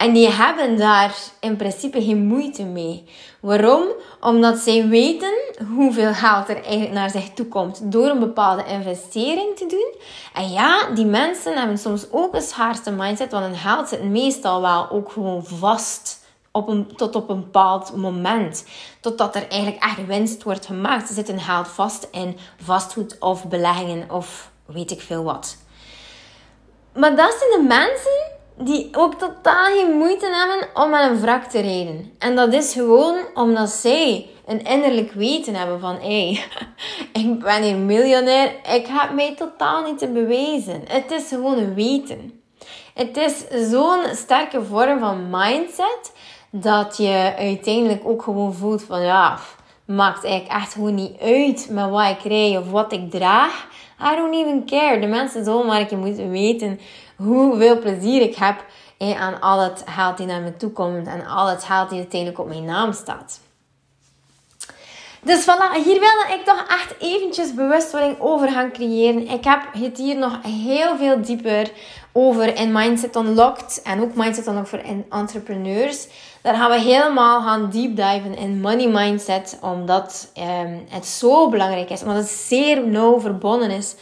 En 0.00 0.12
die 0.12 0.28
hebben 0.28 0.76
daar 0.76 1.14
in 1.40 1.56
principe 1.56 2.02
geen 2.02 2.26
moeite 2.26 2.64
mee. 2.64 3.04
Waarom? 3.40 3.82
Omdat 4.20 4.58
zij 4.58 4.88
weten 4.88 5.32
hoeveel 5.74 6.12
geld 6.12 6.48
er 6.48 6.62
eigenlijk 6.62 6.92
naar 6.92 7.10
zich 7.10 7.30
toe 7.30 7.46
komt 7.46 7.92
door 7.92 8.08
een 8.08 8.18
bepaalde 8.18 8.64
investering 8.64 9.56
te 9.56 9.66
doen. 9.66 9.94
En 10.34 10.50
ja, 10.50 10.90
die 10.94 11.04
mensen 11.04 11.58
hebben 11.58 11.78
soms 11.78 12.06
ook 12.10 12.34
een 12.34 12.42
schaarste 12.42 12.90
mindset, 12.90 13.30
want 13.30 13.44
hun 13.44 13.56
geld 13.56 13.88
zit 13.88 14.02
meestal 14.02 14.60
wel 14.60 14.90
ook 14.90 15.12
gewoon 15.12 15.44
vast 15.44 16.19
tot 16.96 17.16
op 17.16 17.28
een 17.28 17.40
bepaald 17.40 17.96
moment. 17.96 18.64
Totdat 19.00 19.34
er 19.34 19.48
eigenlijk 19.48 19.82
echt 19.82 20.06
winst 20.06 20.42
wordt 20.42 20.66
gemaakt. 20.66 21.08
Ze 21.08 21.14
zitten 21.14 21.40
vast 21.66 22.08
in 22.10 22.38
vastgoed 22.62 23.16
of 23.20 23.44
beleggingen 23.44 24.10
of 24.10 24.50
weet 24.66 24.90
ik 24.90 25.00
veel 25.00 25.22
wat. 25.22 25.56
Maar 26.94 27.16
dat 27.16 27.36
zijn 27.38 27.60
de 27.60 27.66
mensen 27.66 28.38
die 28.56 28.88
ook 28.92 29.14
totaal 29.14 29.64
geen 29.64 29.90
moeite 29.90 30.26
hebben 30.26 30.68
om 30.84 30.90
met 30.90 31.10
een 31.10 31.20
wrak 31.20 31.44
te 31.44 31.60
rijden. 31.60 32.12
En 32.18 32.36
dat 32.36 32.52
is 32.52 32.72
gewoon 32.72 33.18
omdat 33.34 33.68
zij 33.68 34.30
een 34.46 34.64
innerlijk 34.64 35.12
weten 35.12 35.54
hebben 35.54 35.80
van... 35.80 35.96
Hé, 36.00 36.32
hey, 36.32 36.44
ik 37.22 37.38
ben 37.38 37.62
hier 37.62 37.76
miljonair. 37.76 38.48
Ik 38.48 38.86
heb 38.86 39.12
mij 39.12 39.34
totaal 39.34 39.82
niet 39.82 39.98
te 39.98 40.08
bewijzen. 40.08 40.82
Het 40.88 41.10
is 41.10 41.28
gewoon 41.28 41.74
weten. 41.74 42.42
Het 42.94 43.16
is 43.16 43.44
zo'n 43.70 44.02
sterke 44.12 44.64
vorm 44.64 44.98
van 44.98 45.30
mindset 45.30 46.12
dat 46.50 46.96
je 46.96 47.34
uiteindelijk 47.38 48.00
ook 48.04 48.22
gewoon 48.22 48.54
voelt 48.54 48.82
van 48.82 49.02
ja, 49.02 49.38
maakt 49.84 50.24
eigenlijk 50.24 50.62
echt 50.62 50.72
gewoon 50.72 50.94
niet 50.94 51.20
uit 51.20 51.68
met 51.70 51.90
wat 51.90 52.08
ik 52.08 52.18
krijg 52.18 52.58
of 52.58 52.70
wat 52.70 52.92
ik 52.92 53.10
draag. 53.10 53.66
I 54.12 54.16
don't 54.16 54.34
even 54.34 54.66
care. 54.66 55.00
De 55.00 55.06
mensen 55.06 55.44
zullen 55.44 55.66
maar 55.66 55.86
je 55.90 55.96
moeten 55.96 56.30
weten 56.30 56.80
hoeveel 57.16 57.78
plezier 57.78 58.22
ik 58.22 58.36
heb 58.36 58.64
aan 58.98 59.40
al 59.40 59.60
het 59.60 59.84
geld 59.86 60.16
die 60.16 60.26
naar 60.26 60.40
me 60.40 60.56
toe 60.56 60.70
komt 60.70 61.06
en 61.06 61.26
al 61.26 61.46
het 61.46 61.64
geld 61.64 61.88
die 61.88 61.98
uiteindelijk 61.98 62.40
op 62.40 62.48
mijn 62.48 62.64
naam 62.64 62.92
staat. 62.92 63.40
Dus 65.22 65.42
voilà, 65.42 65.84
hier 65.84 66.00
wilde 66.00 66.26
ik 66.38 66.44
toch 66.44 66.64
echt 66.68 66.94
eventjes 66.98 67.54
bewustwording 67.54 68.16
over 68.20 68.48
gaan 68.48 68.72
creëren. 68.72 69.28
Ik 69.28 69.44
heb 69.44 69.60
het 69.72 69.98
hier 69.98 70.16
nog 70.16 70.38
heel 70.42 70.96
veel 70.96 71.22
dieper 71.22 71.70
over 72.12 72.56
in 72.56 72.72
Mindset 72.72 73.16
Unlocked 73.16 73.80
en 73.84 74.00
ook 74.00 74.14
Mindset 74.14 74.46
Unlocked 74.46 74.68
voor 74.68 74.82
entrepreneurs. 75.08 76.08
Daar 76.42 76.54
gaan 76.54 76.70
we 76.70 76.80
helemaal 76.80 77.42
gaan 77.42 77.70
deep 77.70 77.96
diven 77.96 78.36
in 78.36 78.60
money 78.60 78.88
mindset, 78.88 79.58
omdat 79.62 80.32
um, 80.38 80.86
het 80.88 81.06
zo 81.06 81.48
belangrijk 81.48 81.90
is, 81.90 82.02
omdat 82.02 82.16
het 82.16 82.28
zeer 82.28 82.86
nauw 82.86 83.20
verbonden 83.20 83.70
is 83.70 83.94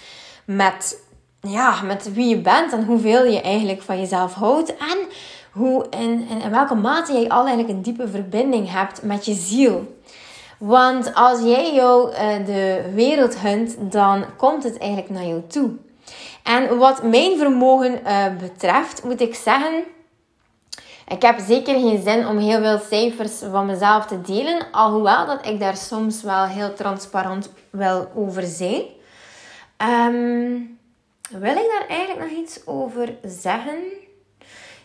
met, 0.44 1.01
ja, 1.40 1.83
met 1.83 2.12
wie 2.12 2.29
je 2.29 2.40
bent 2.40 2.72
en 2.72 2.85
hoeveel 2.85 3.24
je 3.24 3.40
eigenlijk 3.40 3.83
van 3.83 3.98
jezelf 3.98 4.35
houdt 4.35 4.77
en 4.77 4.98
hoe 5.53 5.87
in, 5.90 6.27
in, 6.29 6.40
in 6.42 6.51
welke 6.51 6.74
mate 6.74 7.12
jij 7.12 7.29
al 7.29 7.46
eigenlijk 7.46 7.68
een 7.68 7.83
diepe 7.83 8.09
verbinding 8.09 8.70
hebt 8.70 9.03
met 9.03 9.24
je 9.24 9.35
ziel. 9.35 9.96
Want 10.59 11.14
als 11.14 11.40
jij 11.40 11.74
jou 11.74 12.11
uh, 12.11 12.46
de 12.46 12.90
wereld 12.94 13.38
hunt, 13.38 13.77
dan 13.81 14.24
komt 14.37 14.62
het 14.64 14.79
eigenlijk 14.79 15.11
naar 15.11 15.27
jou 15.27 15.42
toe. 15.46 15.70
En 16.42 16.79
wat 16.79 17.03
mijn 17.03 17.38
vermogen 17.38 18.01
uh, 18.07 18.24
betreft, 18.40 19.05
moet 19.05 19.20
ik 19.20 19.35
zeggen 19.35 19.85
ik 21.09 21.23
heb 21.23 21.38
zeker 21.47 21.75
geen 21.75 22.03
zin 22.03 22.27
om 22.27 22.38
heel 22.38 22.61
veel 22.61 22.79
cijfers 22.79 23.33
van 23.51 23.66
mezelf 23.66 24.07
te 24.07 24.21
delen, 24.21 24.66
alhoewel 24.73 25.27
dat 25.27 25.47
ik 25.47 25.61
daar 25.61 25.77
soms 25.77 26.23
wel 26.23 26.44
heel 26.44 26.75
transparant 26.75 27.51
wil 27.71 28.09
over 28.14 28.42
zijn. 28.42 28.83
Um, 29.83 30.79
wil 31.31 31.57
ik 31.57 31.71
daar 31.79 31.87
eigenlijk 31.88 32.21
nog 32.21 32.38
iets 32.38 32.66
over 32.66 33.14
zeggen? 33.25 33.79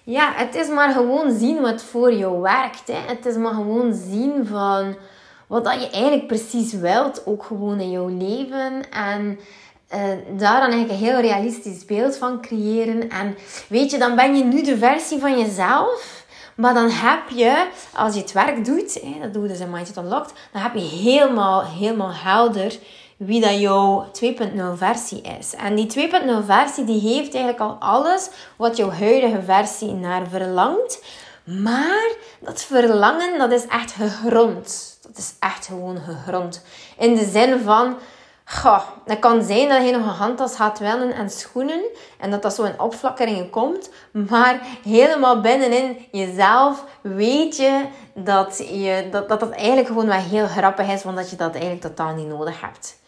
Ja, 0.04 0.32
het 0.36 0.56
is 0.56 0.68
maar 0.68 0.94
gewoon 0.94 1.32
zien 1.32 1.62
wat 1.62 1.84
voor 1.84 2.14
jou 2.14 2.42
werkt. 2.42 2.88
Hè. 2.88 3.00
Het 3.08 3.26
is 3.26 3.36
maar 3.36 3.54
gewoon 3.54 3.94
zien 3.94 4.46
van 4.46 4.96
wat 5.48 5.64
dat 5.64 5.82
je 5.82 5.90
eigenlijk 5.90 6.28
precies 6.28 6.74
wilt, 6.74 7.26
ook 7.26 7.44
gewoon 7.44 7.80
in 7.80 7.92
jouw 7.92 8.08
leven. 8.08 8.90
En 8.92 9.40
uh, 9.96 10.40
daar 10.40 10.60
dan 10.60 10.72
eigenlijk 10.72 10.90
een 10.90 11.08
heel 11.08 11.20
realistisch 11.20 11.86
beeld 11.86 12.18
van 12.18 12.42
creëren. 12.42 13.10
En 13.10 13.36
weet 13.68 13.92
je, 13.92 13.98
dan 13.98 14.16
ben 14.16 14.36
je 14.36 14.44
nu 14.44 14.64
de 14.64 14.78
versie 14.78 15.20
van 15.20 15.40
jezelf 15.40 16.26
Maar 16.56 16.74
dan 16.74 16.90
heb 16.90 17.30
je, 17.30 17.68
als 17.94 18.14
je 18.14 18.22
het 18.22 18.32
werk 18.32 18.66
doet, 18.66 19.02
dat 19.22 19.34
doe 19.34 19.44
je 19.44 19.50
dus 19.50 19.60
in 19.60 19.70
Mindset 19.70 19.98
Unlocked, 19.98 20.34
dan 20.52 20.62
heb 20.62 20.74
je 20.74 20.82
helemaal, 20.82 21.66
helemaal 21.66 22.14
helder 22.14 22.78
wie 23.18 23.42
dat 23.42 23.60
jouw 23.60 24.06
2.0 24.06 24.62
versie 24.76 25.22
is. 25.40 25.56
En 25.56 25.76
die 25.76 26.10
2.0 26.12 26.46
versie 26.46 26.84
die 26.86 27.00
heeft 27.00 27.36
eigenlijk 27.36 27.60
al 27.60 27.76
alles 27.80 28.30
wat 28.56 28.78
jouw 28.78 28.90
huidige 28.90 29.42
versie 29.46 29.92
naar 29.92 30.28
verlangt. 30.30 31.04
Maar 31.44 32.12
dat 32.40 32.64
verlangen, 32.64 33.38
dat 33.38 33.52
is 33.52 33.68
echt 33.68 33.92
gegrond. 33.92 34.98
Dat 35.02 35.18
is 35.18 35.34
echt 35.40 35.66
gewoon 35.66 35.98
gegrond. 35.98 36.64
In 36.98 37.16
de 37.16 37.26
zin 37.26 37.60
van, 37.60 37.98
goh, 38.46 38.82
het 39.06 39.20
kan 39.20 39.44
zijn 39.44 39.70
dat 39.70 39.86
je 39.86 39.92
nog 39.92 40.02
een 40.02 40.14
handtas 40.14 40.56
gaat 40.56 40.80
willen 40.80 41.14
en 41.14 41.30
schoenen. 41.30 41.84
En 42.20 42.32
dat 42.32 42.42
dat 42.42 42.54
zo 42.56 42.64
in 42.64 42.80
opflakkeringen 42.80 43.50
komt. 43.50 43.90
Maar 44.12 44.62
helemaal 44.84 45.42
binnenin 45.42 45.98
jezelf 46.12 46.84
weet 47.02 47.58
je 47.58 47.86
dat, 48.14 48.58
je, 48.58 49.08
dat, 49.12 49.30
dat, 49.30 49.40
dat 49.40 49.52
eigenlijk 49.52 49.88
gewoon 49.88 50.08
wel 50.08 50.20
heel 50.20 50.48
grappig 50.48 50.88
is. 50.88 51.04
Want 51.04 51.18
dat 51.18 51.30
je 51.30 51.36
dat 51.36 51.52
eigenlijk 51.52 51.82
totaal 51.82 52.16
niet 52.16 52.28
nodig 52.28 52.62
hebt. 52.62 53.02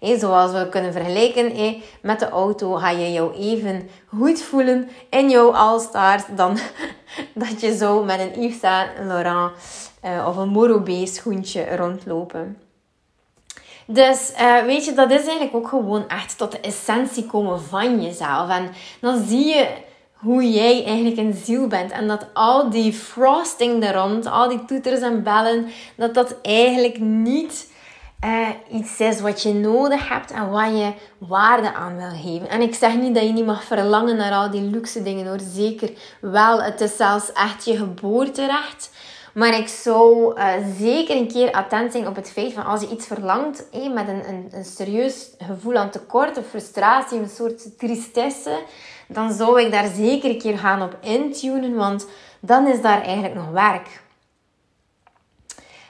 Hey, 0.00 0.18
zoals 0.18 0.52
we 0.52 0.68
kunnen 0.68 0.92
vergelijken 0.92 1.82
met 2.02 2.18
de 2.18 2.28
auto, 2.28 2.74
ga 2.74 2.90
je 2.90 3.12
jou 3.12 3.34
even 3.34 3.88
goed 4.06 4.42
voelen 4.42 4.88
in 5.10 5.30
jouw 5.30 5.52
All-Stars 5.54 6.22
dan 6.36 6.58
dat 7.34 7.60
je 7.60 7.76
zo 7.76 8.04
met 8.04 8.20
een 8.20 8.42
Yves 8.42 8.60
Saint 8.60 8.90
Laurent 8.98 9.52
uh, 10.04 10.26
of 10.28 10.36
een 10.36 10.48
Morobé 10.48 11.06
schoentje 11.06 11.76
rondlopen. 11.76 12.61
Dus 13.92 14.32
uh, 14.40 14.62
weet 14.62 14.84
je, 14.84 14.92
dat 14.92 15.10
is 15.10 15.26
eigenlijk 15.26 15.54
ook 15.54 15.68
gewoon 15.68 16.08
echt 16.08 16.38
tot 16.38 16.52
de 16.52 16.60
essentie 16.60 17.26
komen 17.26 17.62
van 17.62 18.02
jezelf. 18.02 18.48
En 18.48 18.70
dan 19.00 19.24
zie 19.26 19.46
je 19.46 19.68
hoe 20.12 20.50
jij 20.50 20.84
eigenlijk 20.84 21.16
een 21.16 21.34
ziel 21.44 21.66
bent. 21.66 21.90
En 21.90 22.08
dat 22.08 22.26
al 22.32 22.70
die 22.70 22.92
frosting 22.92 23.84
er 23.84 23.94
rond, 23.94 24.26
al 24.26 24.48
die 24.48 24.64
toeters 24.64 25.00
en 25.00 25.22
bellen, 25.22 25.66
dat 25.96 26.14
dat 26.14 26.36
eigenlijk 26.42 26.98
niet 27.00 27.70
uh, 28.24 28.48
iets 28.70 29.00
is 29.00 29.20
wat 29.20 29.42
je 29.42 29.54
nodig 29.54 30.08
hebt 30.08 30.30
en 30.30 30.50
waar 30.50 30.72
je 30.72 30.92
waarde 31.18 31.74
aan 31.74 31.96
wil 31.96 32.10
geven. 32.22 32.48
En 32.48 32.60
ik 32.60 32.74
zeg 32.74 32.96
niet 32.96 33.14
dat 33.14 33.22
je 33.24 33.32
niet 33.32 33.46
mag 33.46 33.64
verlangen 33.64 34.16
naar 34.16 34.32
al 34.32 34.50
die 34.50 34.62
luxe 34.62 35.02
dingen 35.02 35.26
hoor. 35.26 35.40
Zeker 35.54 35.90
wel. 36.20 36.62
Het 36.62 36.80
is 36.80 36.96
zelfs 36.96 37.32
echt 37.32 37.64
je 37.64 37.76
geboorterecht. 37.76 38.90
Maar 39.34 39.58
ik 39.58 39.68
zou 39.68 40.34
uh, 40.38 40.52
zeker 40.78 41.16
een 41.16 41.28
keer 41.28 41.52
attent 41.52 41.92
zijn 41.92 42.06
op 42.06 42.16
het 42.16 42.30
feit 42.30 42.52
van 42.52 42.64
als 42.64 42.80
je 42.80 42.88
iets 42.88 43.06
verlangt 43.06 43.64
met 43.72 44.08
een, 44.08 44.28
een, 44.28 44.48
een, 44.52 44.64
serieus 44.64 45.30
gevoel 45.38 45.76
aan 45.76 45.90
tekort 45.90 46.38
of 46.38 46.46
frustratie, 46.46 47.18
een 47.18 47.28
soort 47.28 47.78
tristesse, 47.78 48.62
dan 49.08 49.32
zou 49.32 49.62
ik 49.62 49.72
daar 49.72 49.88
zeker 49.94 50.30
een 50.30 50.38
keer 50.38 50.58
gaan 50.58 50.82
op 50.82 50.96
intunen, 51.00 51.74
want 51.74 52.06
dan 52.40 52.66
is 52.66 52.80
daar 52.80 53.02
eigenlijk 53.02 53.34
nog 53.34 53.50
werk. 53.50 54.00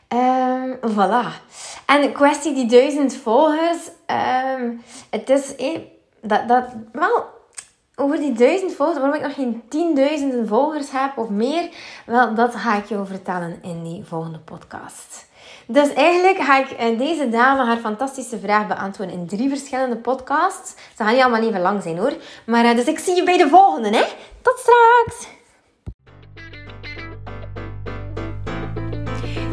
Um, 0.09 0.79
voilà. 0.91 1.41
En 1.87 2.13
kwestie 2.13 2.55
die 2.55 2.67
duizend 2.67 3.15
volgers. 3.15 3.91
Um, 4.57 4.83
het 5.11 5.31
is... 5.31 5.57
Eh, 5.57 5.79
dat, 6.21 6.49
dat, 6.49 6.65
wel, 6.93 7.25
over 7.95 8.17
die 8.19 8.33
duizend 8.33 8.75
volgers, 8.75 8.99
waarom 8.99 9.17
ik 9.17 9.23
nog 9.23 9.35
geen 9.35 9.63
tienduizenden 9.69 10.49
volgers 10.49 10.91
heb 10.91 11.19
of 11.19 11.29
meer, 11.29 11.69
wel, 12.07 12.35
dat 12.35 12.55
ga 12.55 12.77
ik 12.77 12.85
jou 12.85 13.07
vertellen 13.07 13.59
in 13.63 13.83
die 13.83 14.05
volgende 14.05 14.39
podcast. 14.39 15.31
Dus 15.67 15.93
eigenlijk 15.93 16.39
ga 16.39 16.59
ik 16.59 16.71
eh, 16.71 16.99
deze 16.99 17.29
dame 17.29 17.65
haar 17.65 17.77
fantastische 17.77 18.39
vraag 18.39 18.67
beantwoorden 18.67 19.17
in 19.17 19.27
drie 19.27 19.49
verschillende 19.49 19.97
podcasts. 19.97 20.71
Ze 20.97 21.03
gaan 21.03 21.13
niet 21.13 21.23
allemaal 21.23 21.49
even 21.49 21.61
lang 21.61 21.83
zijn 21.83 21.99
hoor. 21.99 22.13
Maar 22.47 22.65
eh, 22.65 22.77
dus 22.77 22.85
ik 22.85 22.99
zie 22.99 23.15
je 23.15 23.23
bij 23.23 23.37
de 23.37 23.49
volgende, 23.49 23.89
hè. 23.89 24.05
Tot 24.43 24.59
straks! 24.59 25.27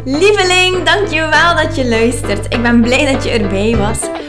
Lieveling, 0.05 0.83
dankjewel 0.83 1.55
dat 1.55 1.75
je 1.75 1.87
luistert. 1.87 2.53
Ik 2.53 2.61
ben 2.61 2.81
blij 2.81 3.13
dat 3.13 3.23
je 3.23 3.29
erbij 3.29 3.75
was. 3.77 4.28